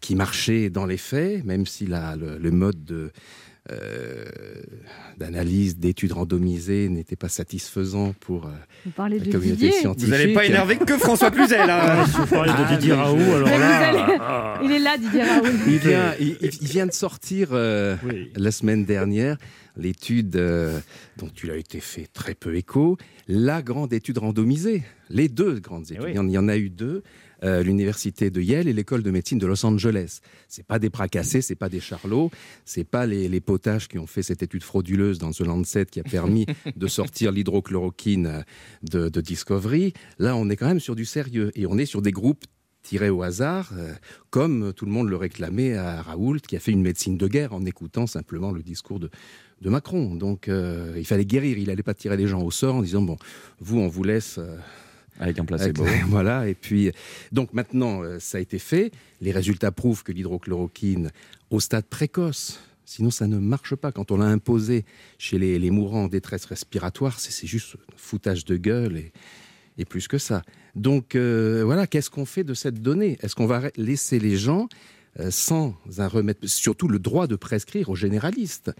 [0.00, 3.10] qui marchait dans les faits, même si la, le, le mode de
[3.72, 4.24] euh,
[5.18, 8.50] d'analyse, d'études randomisées n'était pas satisfaisant pour euh,
[8.84, 9.72] Vous parlez la de communauté Didier.
[9.72, 10.12] scientifique.
[10.12, 11.68] Vous n'allez pas énerver que François Cluzel.
[11.70, 12.04] hein.
[12.06, 13.88] Si vous parlez de Ah, Didier mais- Raoult, alors Mais vous là.
[13.88, 14.60] allez- ah.
[14.64, 15.46] Il est là, Didier Raoult.
[15.66, 18.30] Il vient, il, il- il vient de sortir euh, Oui.
[18.36, 19.38] la semaine dernière
[19.76, 20.78] l'étude euh,
[21.16, 22.96] dont il a été fait très peu écho,
[23.26, 26.02] la grande étude randomisée, les deux grandes études.
[26.04, 26.10] oui.
[26.10, 27.02] Il, y en, il y en a eu deux,
[27.42, 30.20] euh, l'université de Yale et l'école de médecine de Los Angeles.
[30.48, 32.30] C'est pas des bras cassés, c'est pas des charlots,
[32.64, 36.00] c'est pas les, les potages qui ont fait cette étude frauduleuse dans The Lancet qui
[36.00, 38.44] a permis de sortir l'hydrochloroquine
[38.82, 39.92] de, de Discovery.
[40.18, 42.44] Là, on est quand même sur du sérieux et on est sur des groupes
[42.82, 43.94] tirés au hasard, euh,
[44.30, 47.54] comme tout le monde le réclamait à Raoult, qui a fait une médecine de guerre
[47.54, 49.10] en écoutant simplement le discours de,
[49.62, 50.14] de Macron.
[50.14, 53.02] Donc euh, il fallait guérir, il n'allait pas tirer les gens au sort en disant,
[53.02, 53.16] bon,
[53.58, 54.38] vous, on vous laisse...
[54.38, 54.56] euh,
[55.18, 56.90] Avec un avec- voilà, et puis,
[57.32, 58.90] donc maintenant, euh, ça a été fait.
[59.20, 61.10] Les résultats prouvent que l'hydrochloroquine,
[61.50, 63.92] au stade précoce, sinon ça ne marche pas.
[63.92, 64.84] Quand on l'a imposé
[65.18, 69.02] chez les, mourants en détresse respiratoire, c'est juste foutage de gueule
[69.78, 70.42] et, plus que ça.
[70.74, 73.18] Donc euh, voilà, qu'est-ce qu'on fait de cette donnée?
[73.20, 74.68] Est-ce qu'on va laisser les gens
[75.20, 78.72] euh, sans un remède, surtout le droit de prescrire aux généralistes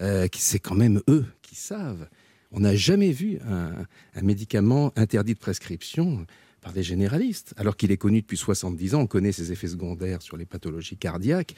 [0.00, 2.08] euh, C'est quand même eux qui savent.
[2.50, 3.72] On n'a jamais vu un,
[4.14, 6.26] un médicament interdit de prescription
[6.60, 9.00] par des généralistes, alors qu'il est connu depuis 70 ans.
[9.02, 11.54] On connaît ses effets secondaires sur les pathologies cardiaques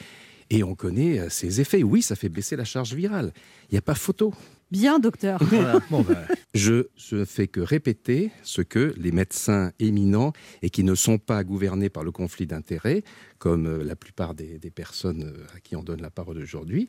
[0.51, 1.83] et on connaît euh, ses effets.
[1.83, 3.33] Oui, ça fait baisser la charge virale.
[3.71, 4.35] Il n'y a pas photo.
[4.71, 5.41] Bien, docteur.
[5.91, 10.33] Bon, bah, Je ne fais que répéter ce que les médecins éminents
[10.63, 13.03] et qui ne sont pas gouvernés par le conflit d'intérêts,
[13.39, 16.89] comme euh, la plupart des, des personnes euh, à qui on donne la parole aujourd'hui,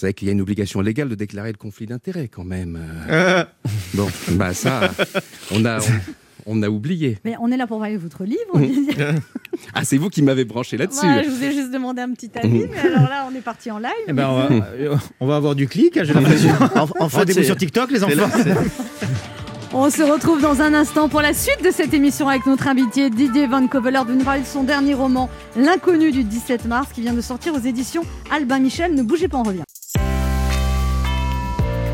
[0.00, 2.78] vous savez qu'il y a une obligation légale de déclarer le conflit d'intérêts quand même.
[3.10, 3.44] euh.
[3.92, 4.90] Bon, bah ça,
[5.50, 5.78] on a,
[6.46, 7.18] on, on a oublié.
[7.22, 8.58] Mais on est là pour parler de votre livre.
[8.58, 8.94] Didier.
[9.74, 11.04] Ah, c'est vous qui m'avez branché là-dessus.
[11.04, 13.70] Voilà, je vous ai juste demandé un petit avis, mais alors là, on est parti
[13.70, 13.90] en live.
[14.08, 16.48] eh ben, on, va, on va avoir du clic, hein, j'ai l'impression.
[16.76, 18.30] En, en fait, Rendez-vous c'est- sur TikTok, les enfants.
[19.72, 23.08] On se retrouve dans un instant pour la suite de cette émission avec notre invité
[23.10, 27.02] Didier Van Coveler de nous parler de son dernier roman L'inconnu du 17 mars qui
[27.02, 28.94] vient de sortir aux éditions Albin Michel.
[28.94, 29.62] Ne bougez pas, on revient.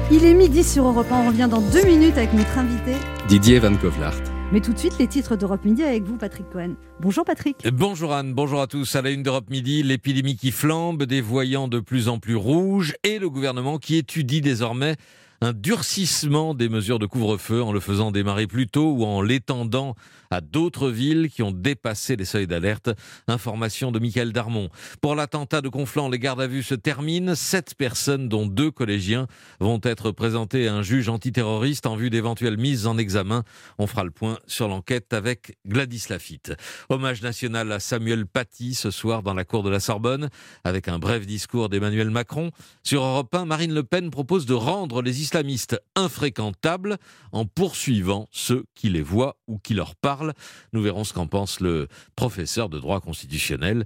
[0.08, 2.92] Il est midi sur Europe 1, on revient dans deux minutes avec notre invité.
[3.26, 4.20] Didier Van Kovlart.
[4.52, 6.74] Mais tout de suite, les titres d'Europe Midi avec vous, Patrick Cohen.
[7.00, 7.56] Bonjour Patrick.
[7.72, 8.94] Bonjour Anne, bonjour à tous.
[8.94, 12.94] À la une d'Europe Midi, l'épidémie qui flambe, des voyants de plus en plus rouges
[13.02, 14.94] et le gouvernement qui étudie désormais
[15.40, 19.96] un durcissement des mesures de couvre-feu en le faisant démarrer plus tôt ou en l'étendant
[20.30, 22.90] à d'autres villes qui ont dépassé les seuils d'alerte.
[23.28, 24.68] Information de Michael Darmon.
[25.00, 27.34] Pour l'attentat de Conflans, les gardes à vue se terminent.
[27.34, 29.26] Sept personnes, dont deux collégiens,
[29.60, 33.44] vont être présentées à un juge antiterroriste en vue d'éventuelles mises en examen.
[33.78, 36.54] On fera le point sur l'enquête avec Gladys Lafitte.
[36.88, 40.28] Hommage national à Samuel Paty ce soir dans la cour de la Sorbonne,
[40.64, 42.50] avec un bref discours d'Emmanuel Macron.
[42.82, 46.96] Sur Europe 1, Marine Le Pen propose de rendre les islamistes infréquentables
[47.32, 50.15] en poursuivant ceux qui les voient ou qui leur parlent.
[50.72, 53.84] Nous verrons ce qu'en pense le professeur de droit constitutionnel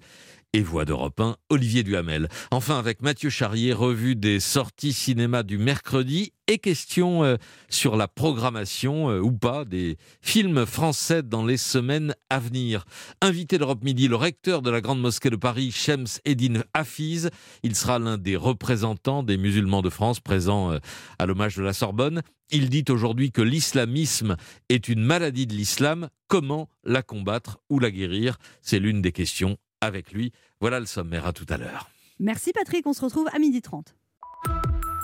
[0.52, 2.28] et voix d'Europe 1, Olivier Duhamel.
[2.50, 7.36] Enfin, avec Mathieu Charrier, revue des sorties cinéma du mercredi et question euh,
[7.68, 12.84] sur la programmation euh, ou pas des films français dans les semaines à venir.
[13.20, 17.30] Invité d'Europe Midi, le recteur de la Grande Mosquée de Paris, Shems Eddin Hafiz.
[17.62, 20.78] Il sera l'un des représentants des musulmans de France présents euh,
[21.20, 22.22] à l'hommage de la Sorbonne.
[22.50, 24.36] Il dit aujourd'hui que l'islamisme
[24.68, 26.08] est une maladie de l'islam.
[26.26, 28.38] Comment la combattre ou la guérir?
[28.62, 30.32] C'est l'une des questions avec lui.
[30.60, 31.26] Voilà le sommaire.
[31.26, 31.90] À tout à l'heure.
[32.18, 33.94] Merci Patrick, on se retrouve à 12h30.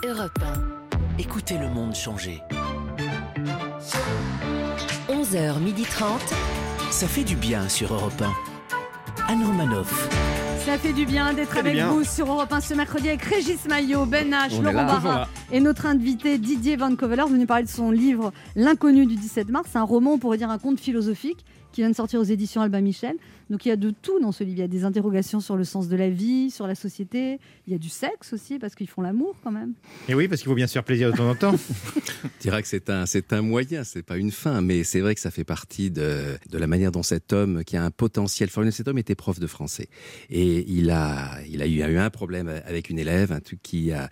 [0.05, 1.19] Europe 1.
[1.19, 2.39] Écoutez le monde changer.
[5.09, 6.03] 11h30.
[6.91, 9.31] Ça fait du bien sur Europe 1.
[9.33, 10.09] Anne Romanoff.
[10.65, 11.89] Ça fait du bien d'être Très avec bien.
[11.91, 14.73] vous sur Europe 1 ce mercredi avec Régis Maillot, Ben H, On Laurent.
[14.85, 19.49] Barra et notre invité Didier Van Coveler venu parler de son livre L'inconnu du 17
[19.49, 19.69] mars.
[19.71, 21.45] C'est un roman, on pourrait dire un conte philosophique
[21.77, 23.17] qui vient de sortir aux éditions Albin Michel.
[23.51, 24.57] Donc il y a de tout dans ce livre.
[24.57, 27.39] Il y a des interrogations sur le sens de la vie, sur la société.
[27.67, 29.73] Il y a du sexe aussi, parce qu'ils font l'amour quand même.
[30.09, 31.53] Et oui, parce qu'il faut bien se faire plaisir de temps en temps.
[32.23, 35.13] Je dirais que c'est un, c'est un moyen, c'est pas une fin, mais c'est vrai
[35.13, 38.49] que ça fait partie de, de la manière dont cet homme, qui a un potentiel
[38.49, 39.87] formidable, cet homme était prof de français.
[40.31, 43.59] Et il a, il a eu, a eu un problème avec une élève, un truc
[43.61, 44.09] qui a,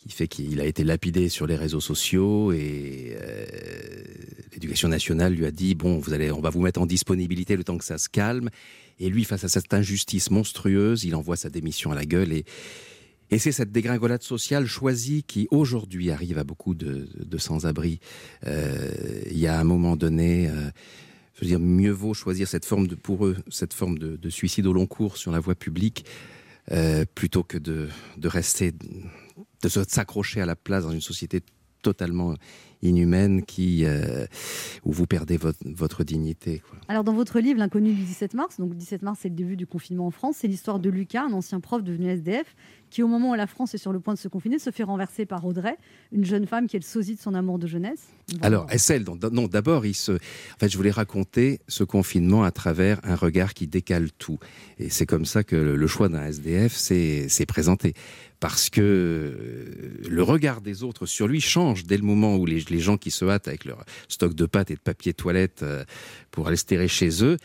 [0.00, 3.44] qui fait qu'il a été lapidé sur les réseaux sociaux et euh,
[4.52, 7.64] l'éducation nationale lui a dit, bon, vous allez, on va vous mettre en disponibilité le
[7.64, 8.48] temps que ça se calme.
[8.98, 12.44] Et lui, face à cette injustice monstrueuse, il envoie sa démission à la gueule et,
[13.30, 18.00] et c'est cette dégringolade sociale choisie qui aujourd'hui arrive à beaucoup de, sans-abri.
[18.46, 18.90] Euh,
[19.30, 20.70] il y a un moment donné, euh,
[21.34, 24.30] je veux dire, mieux vaut choisir cette forme de, pour eux, cette forme de, de
[24.30, 26.06] suicide au long cours sur la voie publique,
[27.16, 27.88] plutôt que de
[28.22, 28.72] rester,
[29.62, 31.40] de s'accrocher à la place dans une société
[31.82, 32.34] totalement
[32.82, 34.26] inhumaine qui, euh,
[34.84, 36.60] où vous perdez votre, votre dignité.
[36.60, 36.78] quoi.
[36.88, 39.56] Alors, dans votre livre, L'inconnu du 17 mars, donc le 17 mars, c'est le début
[39.56, 42.54] du confinement en France, c'est l'histoire de Lucas, un ancien prof devenu SDF,
[42.88, 44.82] qui, au moment où la France est sur le point de se confiner, se fait
[44.82, 45.76] renverser par Audrey,
[46.10, 48.08] une jeune femme qui est le sosie de son amour de jeunesse.
[48.40, 52.50] Alors, celle, non, non, d'abord, il se, en fait, je voulais raconter ce confinement à
[52.50, 54.38] travers un regard qui décale tout.
[54.78, 57.94] Et c'est comme ça que le, choix d'un SDF s'est présenté.
[58.40, 62.60] Parce que euh, le regard des autres sur lui change dès le moment où les,
[62.80, 65.84] gens qui se hâtent avec leur stock de pâtes et de papier toilette euh,
[66.30, 67.36] pour aller se terrer chez eux,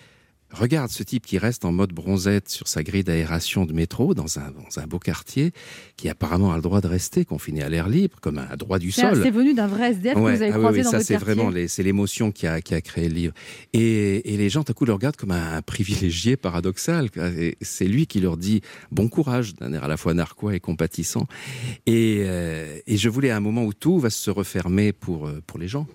[0.51, 4.39] Regarde ce type qui reste en mode bronzette sur sa grille d'aération de métro dans
[4.39, 5.51] un, dans un beau quartier,
[5.97, 8.91] qui apparemment a le droit de rester confiné à l'air libre, comme un droit du
[8.91, 9.19] sol.
[9.21, 11.51] c'est venu d'un vrai SDF que vous avez ah croisé oui, dans ça c'est vraiment
[11.67, 13.33] c'est l'émotion qui a, qui a créé le livre.
[13.73, 17.09] Et, et les gens, tout à coup, le regardent comme un, un privilégié paradoxal.
[17.61, 21.27] C'est lui qui leur dit bon courage, d'un air à la fois narquois et compatissant.
[21.85, 25.41] Et, euh, et je voulais à un moment où tout va se refermer pour, euh,
[25.45, 25.87] pour les gens.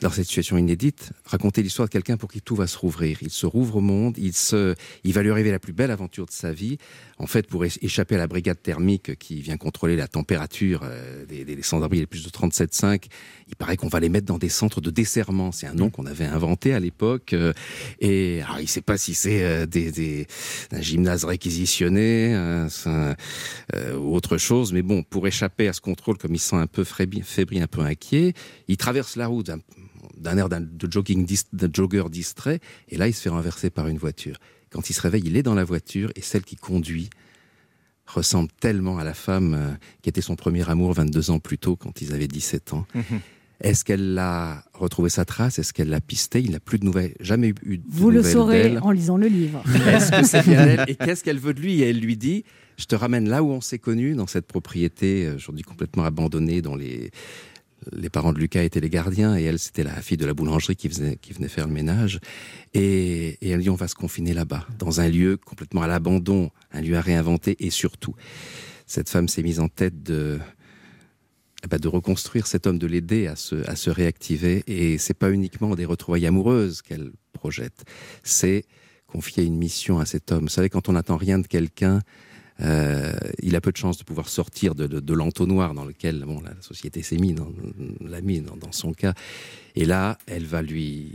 [0.00, 3.18] Dans cette situation inédite, raconter l'histoire de quelqu'un pour qui tout va se rouvrir.
[3.20, 6.24] Il se rouvre au monde, il, se, il va lui arriver la plus belle aventure
[6.26, 6.78] de sa vie.
[7.18, 11.44] En fait, pour échapper à la brigade thermique qui vient contrôler la température euh, des,
[11.44, 13.06] des, sans-abri les plus de 37,5,
[13.48, 15.50] il paraît qu'on va les mettre dans des centres de desserrement.
[15.50, 17.32] C'est un nom qu'on avait inventé à l'époque.
[17.32, 17.52] euh,
[17.98, 20.28] et alors, il ne sait pas si c'est euh, des, des,
[20.70, 24.72] un gymnase réquisitionné un- euh, ou autre chose.
[24.72, 27.66] Mais bon, pour échapper à ce contrôle, comme il se sent un peu fébrile un
[27.66, 28.34] peu inquiet,
[28.68, 29.50] il traverse la route
[30.20, 33.88] d'un- air d'un- de jogging dis- jogger distrait, et là il se fait renverser par
[33.88, 34.36] une voiture.
[34.70, 37.08] Quand il se réveille, il est dans la voiture et celle qui conduit
[38.06, 39.70] ressemble tellement à la femme euh,
[40.02, 42.86] qui était son premier amour 22 ans plus tôt quand ils avaient 17 ans.
[43.60, 45.58] Est-ce qu'elle a retrouvé sa trace?
[45.58, 48.32] Est-ce qu'elle l'a pisté Il n'a plus de nouvelles, jamais eu de Vous le nouvelles
[48.32, 48.78] saurez d'elle.
[48.82, 49.62] en lisant le livre.
[49.88, 50.84] Est-ce que c'est bien elle?
[50.88, 51.82] Et qu'est-ce qu'elle veut de lui?
[51.82, 52.44] Et elle lui dit
[52.76, 56.62] Je te ramène là où on s'est connus, dans cette propriété euh, aujourd'hui complètement abandonnée,
[56.62, 57.10] dont les,
[57.92, 60.76] les parents de Lucas étaient les gardiens, et elle, c'était la fille de la boulangerie
[60.76, 62.20] qui, venait faire le ménage.
[62.74, 66.50] Et, et elle dit On va se confiner là-bas, dans un lieu complètement à l'abandon,
[66.72, 68.14] un lieu à réinventer, et surtout,
[68.86, 70.38] cette femme s'est mise en tête de.
[71.64, 74.64] eh ben, de reconstruire cet homme, de l'aider à se, à se réactiver.
[74.66, 77.84] Et c'est pas uniquement des retrouvailles amoureuses qu'elle projette,
[78.22, 78.64] c'est
[79.06, 80.44] confier une mission à cet homme.
[80.44, 82.00] Vous savez, quand on n'attend rien de quelqu'un,
[82.60, 86.24] euh, il a peu de chances de pouvoir sortir de, de, de l'entonnoir dans lequel
[86.24, 87.36] bon, la société s'est mise,
[88.00, 89.14] l'a mis dans, dans son cas.
[89.76, 91.12] Et là, elle va lui,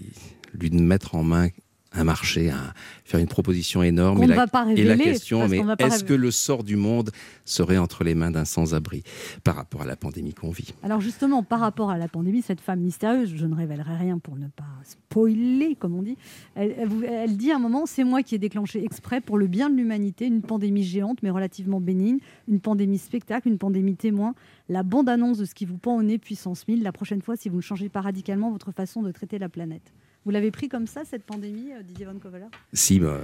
[0.54, 1.50] lui mettre en main
[1.94, 2.74] un marché, un-
[3.06, 4.18] faire une proposition énorme.
[4.18, 6.76] Qu'on et la, va pas et la révéler, question, mais est-ce que le sort du
[6.76, 7.12] monde
[7.46, 9.04] serait entre les mains d'un sans-abri
[9.44, 10.74] par rapport à la pandémie qu'on vit?
[10.84, 14.36] Alors justement, par rapport à la pandémie, cette femme mystérieuse, je ne révélerai rien pour
[14.36, 16.18] ne pas spoiler, comme on dit,
[16.56, 16.76] elle,
[17.08, 19.76] elle dit à un moment, c'est moi qui ai déclenché exprès pour le bien de
[19.76, 22.18] l'humanité une pandémie géante mais relativement bénigne,
[22.48, 24.34] une pandémie spectacle, une pandémie témoin,
[24.70, 27.50] la bande-annonce de ce qui vous pend au nez puissance 1000, la prochaine fois si
[27.50, 29.94] vous ne changez pas radicalement votre façon de traiter la planète.
[30.26, 33.20] Vous l'avez pris comme ça, cette pandémie, euh, Didier Van Kovala si euh,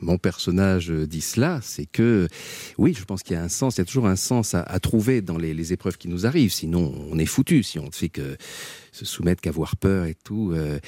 [0.00, 2.28] mon personnage dit cela, c'est que
[2.78, 4.62] oui, je pense qu'il y a un sens, il y a toujours un sens à,
[4.62, 6.52] à trouver dans les, les épreuves qui nous arrivent.
[6.52, 8.36] Sinon, on est foutu si on ne fait que
[8.96, 10.52] se soumettre qu'avoir peur et tout.
[10.54, 10.78] euh.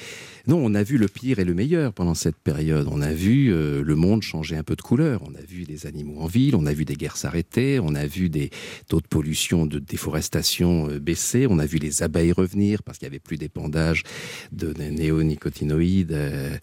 [0.47, 2.87] Non, on a vu le pire et le meilleur pendant cette période.
[2.91, 5.21] On a vu euh, le monde changer un peu de couleur.
[5.27, 8.07] On a vu des animaux en ville, on a vu des guerres s'arrêter, on a
[8.07, 8.49] vu des
[8.87, 13.07] taux de pollution, de déforestation euh, baisser, on a vu les abeilles revenir parce qu'il
[13.07, 14.03] n'y avait plus d'épandage
[14.51, 16.55] de néonicotinoïdes euh,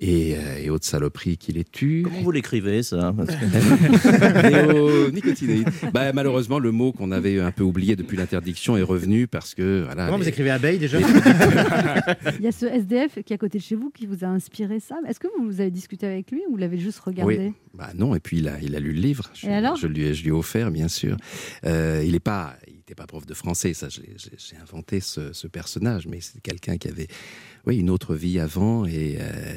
[0.00, 2.02] et, euh, et autres saloperies qui les tuent.
[2.04, 3.14] Comment vous l'écrivez, ça?
[4.42, 5.68] Néonicotinoïdes.
[5.92, 9.82] Bah, malheureusement, le mot qu'on avait un peu oublié depuis l'interdiction est revenu parce que
[9.84, 10.06] voilà.
[10.06, 10.98] Comment vous écrivez abeille déjà
[12.38, 14.28] Il y a ce SDF qui est à côté de chez vous qui vous a
[14.28, 14.96] inspiré ça.
[15.08, 17.38] Est-ce que vous avez discuté avec lui ou vous l'avez juste regardé?
[17.38, 17.52] Oui.
[17.74, 19.30] Bah non, et puis il a, il a lu le livre.
[19.34, 19.76] Je, Et alors?
[19.76, 21.16] je, lui, ai- je lui ai offert, bien sûr.
[21.66, 25.32] Euh, il n'est pas, il n'était pas prof de français, ça, j'ai j'ai inventé ce,
[25.32, 27.08] ce personnage, mais c'est quelqu'un qui avait,
[27.66, 29.16] oui, une autre vie avant et.
[29.20, 29.56] euh,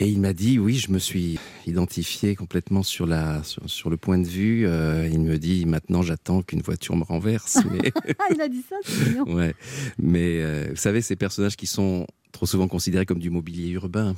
[0.00, 3.96] et il m'a dit, oui, je me suis identifié complètement sur, la, sur, sur le
[3.98, 4.66] point de vue.
[4.66, 7.58] Euh, il me dit, maintenant j'attends qu'une voiture me renverse.
[7.70, 7.92] Mais...
[8.18, 9.24] Ah, il a dit ça, c'est mignon.
[9.34, 9.54] Ouais,
[9.98, 14.16] mais euh, vous savez, ces personnages qui sont trop souvent considérés comme du mobilier urbain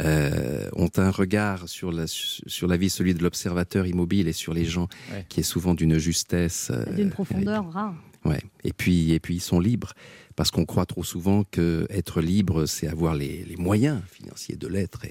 [0.00, 4.52] euh, ont un regard sur la, sur la vie, celui de l'observateur immobile et sur
[4.52, 5.24] les gens, Ouais.
[5.28, 6.70] qui est souvent d'une justesse.
[6.74, 7.94] euh, D'une profondeur rare.
[8.28, 8.40] Ouais.
[8.64, 9.92] Et puis, et puis ils sont libres
[10.34, 15.02] parce qu'on croit trop souvent que être libre, c'est avoir les, moyens financiers de l'être.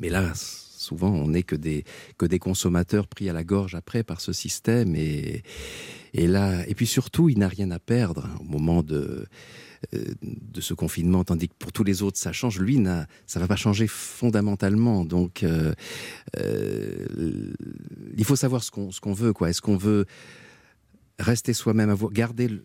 [0.00, 1.84] Mais là, souvent, on n'est que des
[2.18, 4.96] que des consommateurs pris à la gorge après par ce système.
[4.96, 5.42] Et
[6.12, 9.26] et là, et puis surtout, il n'a rien à perdre au moment de
[9.92, 12.58] euh, de ce confinement, tandis que pour tous les autres, ça change.
[12.58, 12.82] Lui,
[13.26, 15.04] ça va pas changer fondamentalement.
[15.04, 15.74] Donc, euh,
[16.38, 17.52] euh,
[18.16, 19.32] il faut savoir ce qu'on ce veut.
[19.46, 20.06] Est-ce qu'on veut
[21.18, 22.62] rester soi-même, avoir, garder le-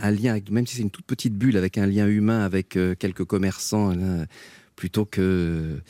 [0.00, 2.76] un lien, avec, même si c'est une toute petite bulle, avec un lien humain, avec
[2.76, 4.26] euh, quelques commerçants, là,
[4.76, 5.80] plutôt que,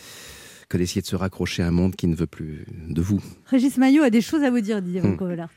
[0.69, 3.23] que d'essayer de se raccrocher à un monde qui ne veut plus de vous.
[3.47, 5.15] Régis Maillot a des choses à vous dire, Didier Van.
[5.17, 5.51] Covelart.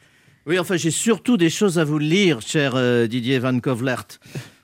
[0.48, 4.08] Oui, enfin, j'ai surtout des choses à vous lire, cher euh, Didier Van Kovlert.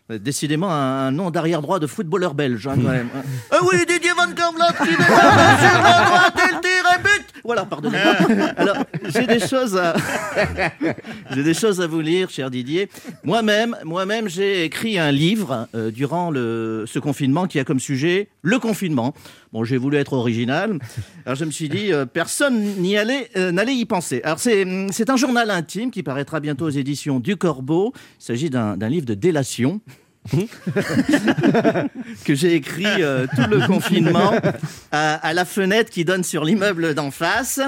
[0.10, 3.10] Euh, Décidément, un, nom d'arrière-droit de footballeur belge, hein, quand même.
[3.52, 8.14] Ah oui, Didier Van Kovlert, qui sur la droite, il tire et but Voilà, pardonnez-moi.
[8.58, 8.78] Alors,
[9.10, 9.96] j'ai des choses à...
[11.32, 12.90] j'ai des choses à vous lire, cher Didier.
[13.24, 18.30] Moi-même, moi-même, j'ai écrit un livre euh, durant le, ce confinement qui a comme sujet
[18.42, 19.14] le confinement.
[19.58, 20.78] Bon, j'ai voulu être original.
[21.26, 24.22] Alors, je me suis dit, euh, personne n'y allait, euh, n'allait y penser.
[24.24, 27.92] Alors, c'est, hum, c'est un journal intime qui paraîtra bientôt aux éditions du Corbeau.
[28.20, 29.82] Il s'agit d'un, livre de délation.
[32.26, 34.34] que j'ai écrit euh, tout le confinement
[34.92, 37.60] à, à la fenêtre qui donne sur l'immeuble d'en face.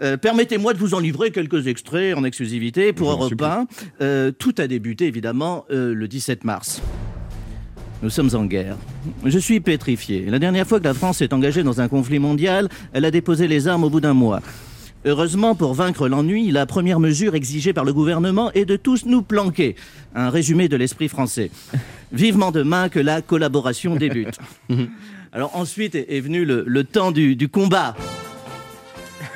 [0.00, 3.66] Euh, Permettez-moi de vous en livrer quelques extraits en exclusivité pour Europe 1.
[4.00, 6.80] Euh, tout a débuté évidemment le 17 mars.
[8.02, 8.76] Nous sommes en guerre.
[9.24, 10.26] Je suis pétrifié.
[10.26, 13.48] La dernière fois que la France s'est engagée dans un conflit mondial, elle a déposé
[13.48, 14.40] les armes au bout d'un mois.
[15.04, 19.22] Heureusement, pour vaincre l'ennui, la première mesure exigée par le gouvernement est de tous nous
[19.22, 19.76] planquer.
[20.14, 21.50] Un résumé de l'esprit français.
[22.12, 24.38] Vivement demain que la collaboration débute.
[25.32, 27.94] Alors ensuite est venu le, le temps du, du combat.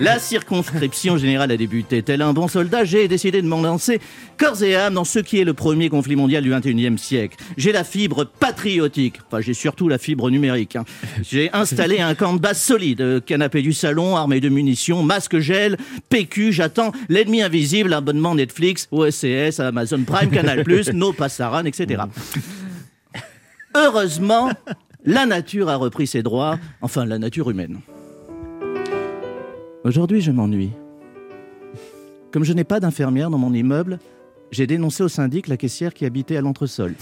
[0.02, 2.02] La circonscription générale a débuté.
[2.02, 4.00] Tel un bon soldat, j'ai décidé de m'en lancer
[4.38, 7.36] corps et âme dans ce qui est le premier conflit mondial du 21e siècle.
[7.58, 9.20] J'ai la fibre patriotique.
[9.26, 10.76] Enfin, j'ai surtout la fibre numérique.
[10.76, 10.86] hein.
[11.22, 13.22] J'ai installé un camp de base solide.
[13.26, 15.76] Canapé du salon, armé de munitions, masque gel,
[16.08, 22.04] PQ, j'attends l'ennemi invisible, abonnement Netflix, OSCS, Amazon Prime, Canal+, No Passaran, etc.
[23.76, 24.50] Heureusement,
[25.04, 27.80] la nature a repris ses droits, enfin la nature humaine.
[29.82, 30.72] Aujourd'hui, je m'ennuie.
[32.32, 33.98] Comme je n'ai pas d'infirmière dans mon immeuble,
[34.50, 36.94] j'ai dénoncé au syndic la caissière qui habitait à l'entresol.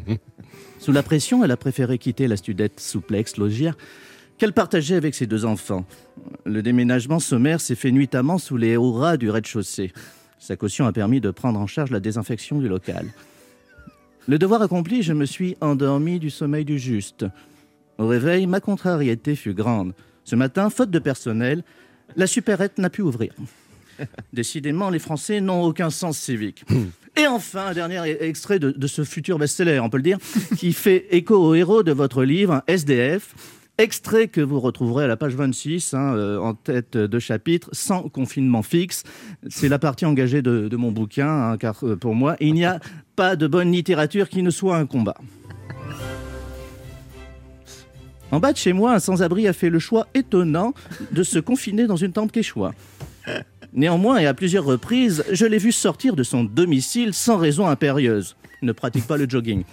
[0.78, 3.76] Sous la pression, elle a préféré quitter la studette souplex logière
[4.38, 5.84] qu'elle partageait avec ses deux enfants.
[6.46, 9.92] Le déménagement sommaire s'est fait nuitamment sous les hauts rats du rez-de-chaussée.
[10.38, 13.08] Sa caution a permis de prendre en charge la désinfection du local.
[14.26, 17.26] Le devoir accompli, je me suis endormi du sommeil du juste.
[17.98, 19.92] Au réveil, ma contrariété fut grande.
[20.24, 21.62] Ce matin, faute de personnel,
[22.16, 23.32] la supérette n'a pu ouvrir.
[24.32, 26.64] Décidément, les Français n'ont aucun sens civique.
[27.16, 30.18] Et enfin, un dernier extrait de, ce futur best-seller, on peut le dire,
[30.56, 33.34] qui fait écho au héros de votre livre, SDF.
[33.78, 38.02] Extrait que vous retrouverez à la page 26, hein, euh, en tête de chapitre, sans
[38.10, 39.04] confinement fixe.
[39.48, 42.66] C'est la partie engagée de, de mon bouquin, hein, car euh, pour moi, il n'y
[42.66, 42.78] a
[43.16, 45.16] pas de bonne littérature qui ne soit un combat.
[48.32, 50.72] En bas de chez moi, un sans-abri a fait le choix étonnant
[51.10, 52.72] de se confiner dans une tente quechua.
[53.72, 58.36] Néanmoins, et à plusieurs reprises, je l'ai vu sortir de son domicile sans raison impérieuse.
[58.62, 59.64] Ne pratique pas le jogging.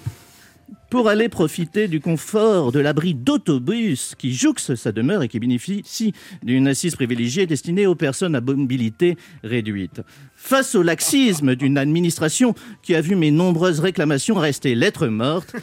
[0.89, 6.13] Pour aller profiter du confort de l'abri d'autobus qui jouxte sa demeure et qui bénéficie
[6.43, 10.01] d'une assise privilégiée destinée aux personnes à mobilité réduite.
[10.35, 15.55] Face au laxisme d'une administration qui a vu mes nombreuses réclamations rester lettres mortes,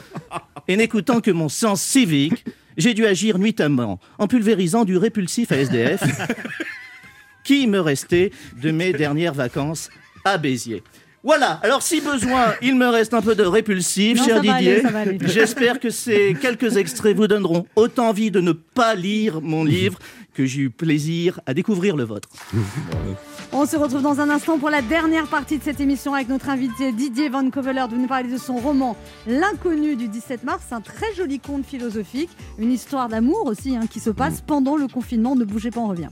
[0.69, 2.45] et n'écoutant que mon sens civique,
[2.77, 6.03] j'ai dû agir nuitamment en pulvérisant du répulsif à SDF
[7.45, 9.91] qui me restait de mes dernières vacances
[10.25, 10.83] à Béziers.
[11.23, 14.83] Voilà, alors si besoin, il me reste un peu de répulsif, Non, cher Didier.
[15.23, 19.99] J'espère que ces quelques extraits vous donneront autant envie de ne pas lire mon livre
[20.35, 22.29] que j'ai eu plaisir à découvrir le vôtre.
[23.57, 26.49] On se retrouve dans un instant pour la dernière partie de cette émission avec notre
[26.49, 28.97] invité Didier Van Coveler de nous parler de son roman
[29.29, 34.01] L'inconnu du 17 mars, un très joli conte philosophique, une histoire d'amour aussi hein, qui
[34.01, 35.37] se passe pendant le confinement.
[35.37, 36.09] Ne bougez pas, on revient.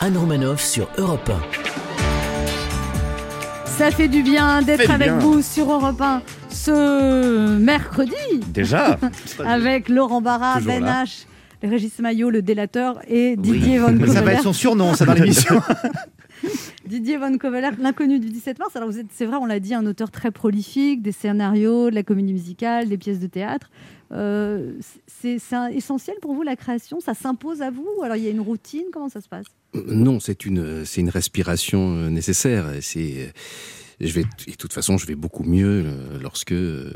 [0.00, 1.34] Anne Romanoff sur Europe 1.
[3.66, 5.18] Ça fait du bien d'être avec bien.
[5.18, 8.14] vous sur Europe 1 ce mercredi.
[8.46, 8.98] Déjà
[9.44, 11.04] avec Laurent Barra, Ben là.
[11.04, 11.26] H,
[11.62, 14.06] le Régis Maillot, le délateur et Didier Van Coveler.
[14.14, 15.60] Ça va être son surnom, ça, dans l'émission.
[16.86, 18.76] Didier Van Coveler, l'inconnu du 17 mars.
[18.76, 21.94] Alors, vous êtes, c'est vrai, on l'a dit, un auteur très prolifique, des scénarios, de
[21.94, 23.70] la comédie musicale, des pièces de théâtre.
[24.12, 24.72] Euh,
[25.06, 25.38] c'est,
[25.72, 27.00] essentiel pour vous la création?
[27.00, 27.86] Ça s'impose à vous?
[27.98, 28.86] Ou alors il y a une routine?
[28.92, 29.46] Comment ça se passe?
[29.74, 32.66] Non, c'est une, c'est une respiration euh, nécessaire.
[32.80, 33.32] C'est,
[34.06, 36.92] je vais, et de toute façon, je vais beaucoup mieux euh, lorsque euh,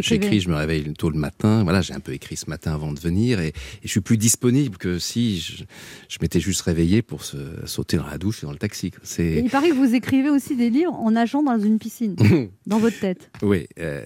[0.00, 0.40] j'écris.
[0.40, 1.64] Je me réveille tôt le matin.
[1.64, 3.52] Voilà, j'ai un peu écrit ce matin avant de venir, et, et
[3.82, 5.64] je suis plus disponible que si je,
[6.08, 7.36] je m'étais juste réveillé pour se,
[7.66, 8.92] sauter dans la douche et dans le taxi.
[9.02, 12.14] C'est, Il paraît que vous écrivez aussi des livres en nageant dans une piscine,
[12.66, 13.30] dans votre tête.
[13.42, 13.66] oui.
[13.80, 14.04] euh,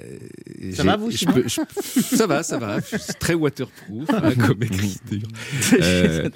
[0.73, 1.61] Ça va, vous, je sinon peux- je-
[2.01, 2.81] Ça va, ça va.
[2.81, 5.29] C'est très waterproof hein, comme écriture.
[5.75, 6.29] Euh,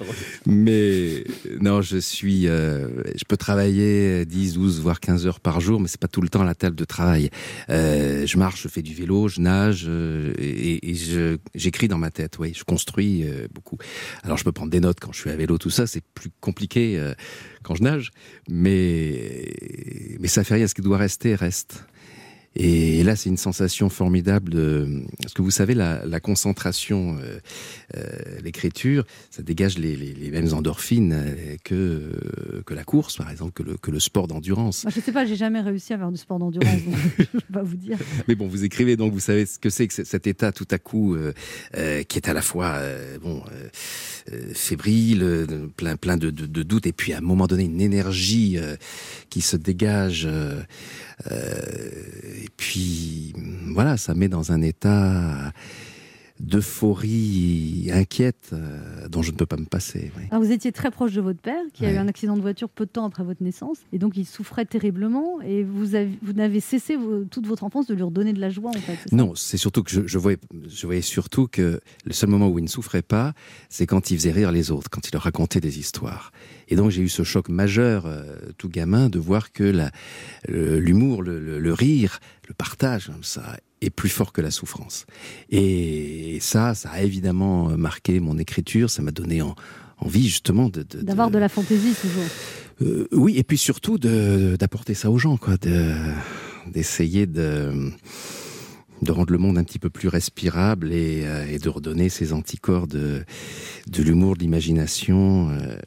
[0.45, 1.23] mais
[1.61, 5.87] non, je suis, euh, je peux travailler 10, 12, voire 15 heures par jour, mais
[5.87, 7.29] c'est pas tout le temps à la table de travail.
[7.69, 10.93] Euh, je marche, je fais du vélo, je nage euh, et,
[11.55, 12.39] j'écris dans ma tête.
[12.39, 13.77] Oui, je construis euh, beaucoup.
[14.23, 16.29] Alors je peux prendre des notes quand je suis à vélo, tout ça, c'est plus
[16.41, 16.83] compliqué
[17.63, 18.11] quand je nage,
[18.49, 19.53] mais
[20.19, 20.67] mais ça fait rien.
[20.67, 21.85] Ce qui doit rester reste.
[22.55, 25.01] Et là, c'est une sensation formidable de.
[25.21, 27.39] Parce que vous savez, la, la concentration, euh,
[27.97, 28.03] euh,
[28.43, 33.31] l'écriture, ça dégage les, les- les mêmes endorphines euh, que, euh, que la course, par
[33.31, 34.85] exemple, que le, que le sport d'endurance.
[34.93, 37.63] Je sais pas, j'ai jamais réussi à faire du sport d'endurance, donc je peux pas
[37.63, 37.97] vous dire.
[38.27, 40.77] Mais bon, vous écrivez, donc vous savez ce que c'est que cet état tout à
[40.77, 41.33] coup euh,
[41.77, 42.79] euh, qui est à la fois
[43.23, 43.41] bon
[44.53, 48.57] fébrile, plein plein de, de, de doutes, et puis à un moment donné une énergie
[48.57, 48.75] euh,
[49.29, 50.25] qui se dégage.
[50.27, 50.61] euh,
[52.43, 53.33] et puis
[53.73, 55.53] voilà, ça met dans un état
[56.43, 60.11] d'euphorie inquiète euh, dont je ne peux pas me passer.
[60.17, 60.23] oui.
[60.31, 62.69] Alors, vous étiez très proche de votre père, qui a eu un accident de voiture
[62.69, 66.33] peu de temps après votre naissance, et donc il souffrait terriblement, et vous, avez, vous
[66.33, 66.97] n'avez cessé
[67.31, 68.97] toute votre enfance de lui redonner de la joie, en fait.
[69.03, 70.37] c'est Non, c'est surtout que je, je voyais,
[70.67, 73.33] je voyais surtout que le seul moment où il ne souffrait pas,
[73.69, 76.31] c'est quand il faisait rire les autres, quand il leur racontait des histoires.
[76.69, 79.91] Et donc j'ai eu ce choc majeur, euh, tout gamin, de voir que la-
[80.47, 85.05] l'humour, le, le- le rire, le partage, hein, ça est plus fort que la souffrance.
[85.49, 89.55] Et ça, ça a évidemment marqué mon écriture, ça m'a donné en-
[89.99, 92.23] envie justement de, de- D'avoir de la fantaisie, toujours.
[92.81, 95.93] euh, oui, et puis surtout d'apporter ça aux gens, quoi, de-
[96.71, 97.71] d'essayer de,
[99.03, 102.33] de rendre le monde un petit peu plus respirable et, euh, et de redonner ces
[102.33, 103.23] anticorps de,
[103.87, 105.49] de l'humour, de l'imagination.
[105.49, 105.77] euh,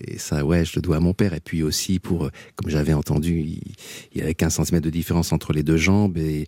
[0.00, 1.34] et ça, ouais, je le dois à mon père.
[1.34, 3.62] Et puis aussi pour, comme j'avais entendu, il,
[4.14, 6.46] il avait 15 cm de différence entre les deux jambes et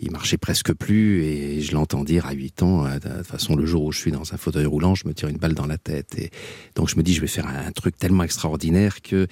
[0.00, 1.22] il marchait presque plus.
[1.24, 3.98] Et je l'entends dire à 8 ans, euh, de toute façon, le jour où je
[3.98, 6.18] suis dans un fauteuil roulant, je me tire une balle dans la tête.
[6.18, 6.30] Et
[6.74, 9.26] donc je me dis, je vais faire un truc tellement extraordinaire que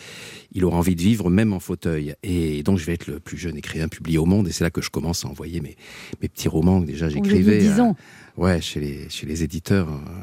[0.53, 2.15] il aura envie de vivre même en fauteuil.
[2.23, 4.49] Et donc je vais être le plus jeune écrivain publié au monde.
[4.49, 5.77] Et c'est là que je commence à envoyer mes,
[6.23, 7.59] mes petits romans que déjà j'écrivais.
[7.59, 7.97] 10 ans.
[8.39, 9.89] euh, ouais, chez les, chez les éditeurs.
[9.89, 10.23] euh,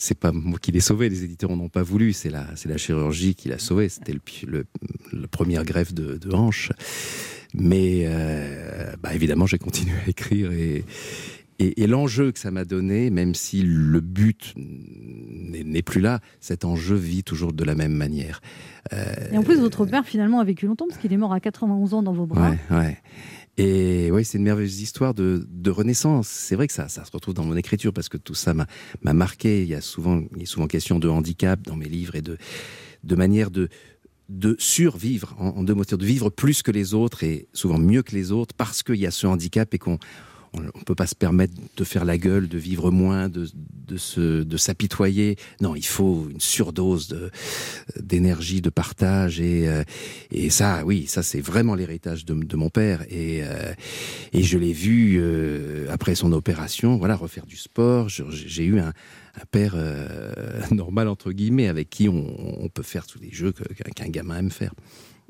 [0.00, 2.76] c'est pas moi qui l'ai sauvé, les éditeurs n'ont pas voulu, c'est la, c'est la
[2.76, 3.88] chirurgie qui l'a sauvé.
[3.88, 4.64] C'était le, le,
[5.12, 6.70] le première greffe de, de hanche.
[7.54, 10.84] Mais euh, bah, évidemment, j'ai continué à écrire et,
[11.58, 16.20] et, et l'enjeu que ça m'a donné, même si le but n'est n'est plus là,
[16.40, 18.40] cet enjeu vit toujours de la même manière.
[18.92, 21.40] Euh, Et en plus, votre père, finalement, a vécu longtemps, parce qu'il est mort à
[21.40, 22.50] 91 ans dans vos bras.
[22.50, 22.98] Ouais, ouais.
[23.58, 26.28] Et oui, c'est une merveilleuse histoire de, renaissance.
[26.28, 28.66] C'est vrai que ça, ça se retrouve dans mon écriture parce que tout ça m'a
[29.02, 29.62] m'a marqué.
[29.62, 32.36] Il y a souvent, il souvent question de handicap dans mes livres et de,
[33.16, 33.68] manière de,
[34.28, 38.14] de survivre, en, deux mots, de vivre plus que les autres et souvent mieux que
[38.14, 39.98] les autres parce qu'il y a ce handicap et qu'on
[40.54, 43.96] on ne peut pas se permettre de faire la gueule, de vivre moins, de, de,
[43.96, 45.36] se, de s'apitoyer.
[45.60, 47.30] Non, il faut une surdose de,
[48.00, 49.40] d'énergie, de partage.
[49.40, 49.84] Et, euh,
[50.30, 53.02] et ça, oui, ça c'est vraiment l'héritage de, de mon père.
[53.10, 53.72] Et, euh,
[54.32, 58.08] et je l'ai vu euh, après son opération, voilà, refaire du sport.
[58.08, 59.76] J'ai eu un, un père
[60.70, 64.74] normal, entre guillemets, avec qui on, peut faire tous les jeux qu'un gamin aime faire.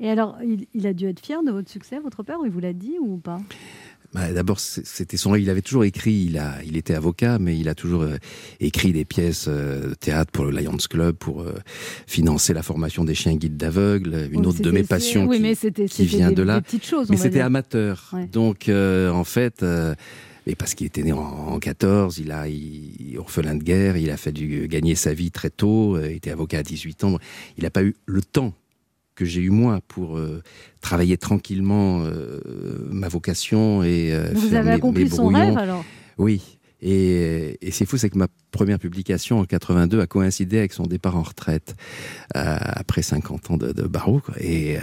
[0.01, 2.59] Et alors, il, il a dû être fier de votre succès, votre père, il vous
[2.59, 3.39] l'a dit ou pas?
[4.13, 5.35] Bah, D'abord, c'était son.
[5.35, 6.25] Il avait toujours écrit.
[6.29, 8.17] Il a, il était avocat, mais il a toujours euh,
[8.59, 11.53] écrit des pièces euh, de théâtre pour le Lions Club pour euh,
[12.07, 14.29] financer la formation des chiens guides d'aveugles.
[14.31, 16.43] Une Oui, autre de mes passions oui, qui, mais c'était- qui c'était vient des- de
[16.43, 16.61] là.
[16.61, 18.09] des choses, mais c'était amateur.
[18.13, 18.25] Ouais.
[18.27, 19.61] Donc, euh, en fait.
[19.63, 19.93] euh,
[20.47, 24.09] et parce qu'il était né en, en 14, il a, il, orphelin de guerre, il
[24.09, 27.17] a fallu gagner sa vie très tôt, euh, il était avocat à 18 ans.
[27.59, 28.55] Il n'a pas eu le temps
[29.19, 30.41] que j'ai eu moi pour euh,
[30.81, 32.39] travailler tranquillement euh,
[32.89, 35.83] ma vocation et euh, Vous faire avez mes- accompli mes son rêve alors?
[36.17, 36.41] Oui.
[36.81, 40.83] Et, et c'est fou, c'est que ma première publication en 82 a coïncidé avec son
[40.83, 41.75] départ en retraite
[42.37, 44.21] euh, après 50 ans de, de barreau.
[44.21, 44.35] quoi.
[44.39, 44.77] Et,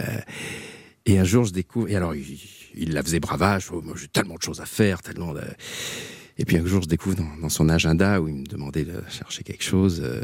[1.07, 1.89] et un jour, je découvre.
[1.89, 2.23] Et alors, il,
[2.75, 3.69] il la faisait bravage.
[3.71, 5.41] Oh, moi, j'ai tellement de choses à faire, tellement de.
[6.37, 9.01] Et puis un jour, je découvre dans, dans son agenda où il me demandait de
[9.09, 10.21] chercher quelque chose euh,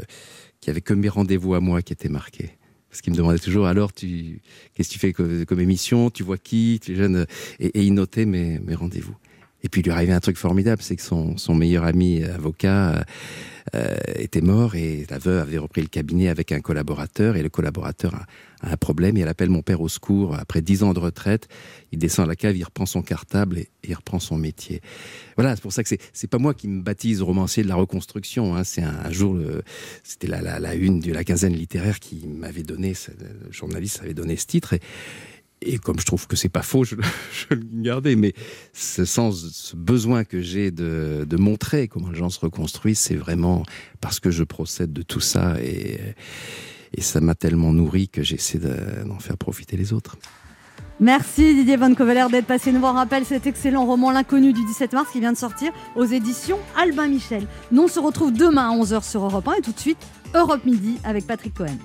[0.60, 2.50] qui avait que mes rendez-vous à moi qui étaient marqués.
[2.94, 4.40] Parce qu'il me demandait toujours, alors, tu,
[4.72, 6.10] qu'est-ce que tu fais comme, comme émission?
[6.10, 6.78] Tu vois qui?
[6.80, 7.26] Tu es jeune
[7.58, 9.16] et, il notait mes, mes rendez-vous.
[9.64, 13.04] Et puis il lui arrivait un truc formidable, c'est que son, son meilleur ami avocat
[13.74, 17.48] euh, était mort et la veuve avait repris le cabinet avec un collaborateur et le
[17.48, 18.26] collaborateur a,
[18.62, 20.34] un problème et elle appelle mon père au secours.
[20.34, 21.48] Après dix ans de retraite,
[21.90, 24.80] il descend à la cave, il reprend son cartable et, il reprend son métier.
[25.36, 28.54] Voilà, c'est pour ça que c'est pas moi qui me baptise romancier de la reconstruction.
[28.54, 29.38] Hein, c'est un, jour,
[30.02, 34.36] c'était la, la, une de la quinzaine littéraire qui m'avait donné, le journaliste avait donné
[34.36, 34.74] ce titre.
[35.64, 36.96] Et comme je trouve que c'est pas faux, je,
[37.32, 38.16] je le gardais.
[38.16, 38.34] Mais
[38.72, 43.64] ce besoin que j'ai de, montrer comment les gens se reconstruisent, c'est vraiment
[44.00, 45.98] parce que je procède de tout ça et,
[47.00, 50.16] ça m'a tellement nourri que j'essaie de- d'en faire profiter les autres.
[51.00, 52.94] Merci Didier Van Coveler d'être passé nous voir.
[52.94, 56.58] On rappelle cet excellent roman L'inconnu du 17 mars qui vient de sortir aux éditions
[56.80, 57.48] Albin Michel.
[57.72, 59.98] Nous on se retrouve demain à 11h sur Europe 1 et tout de suite
[60.34, 61.78] Europe Midi avec Patrick Cohen.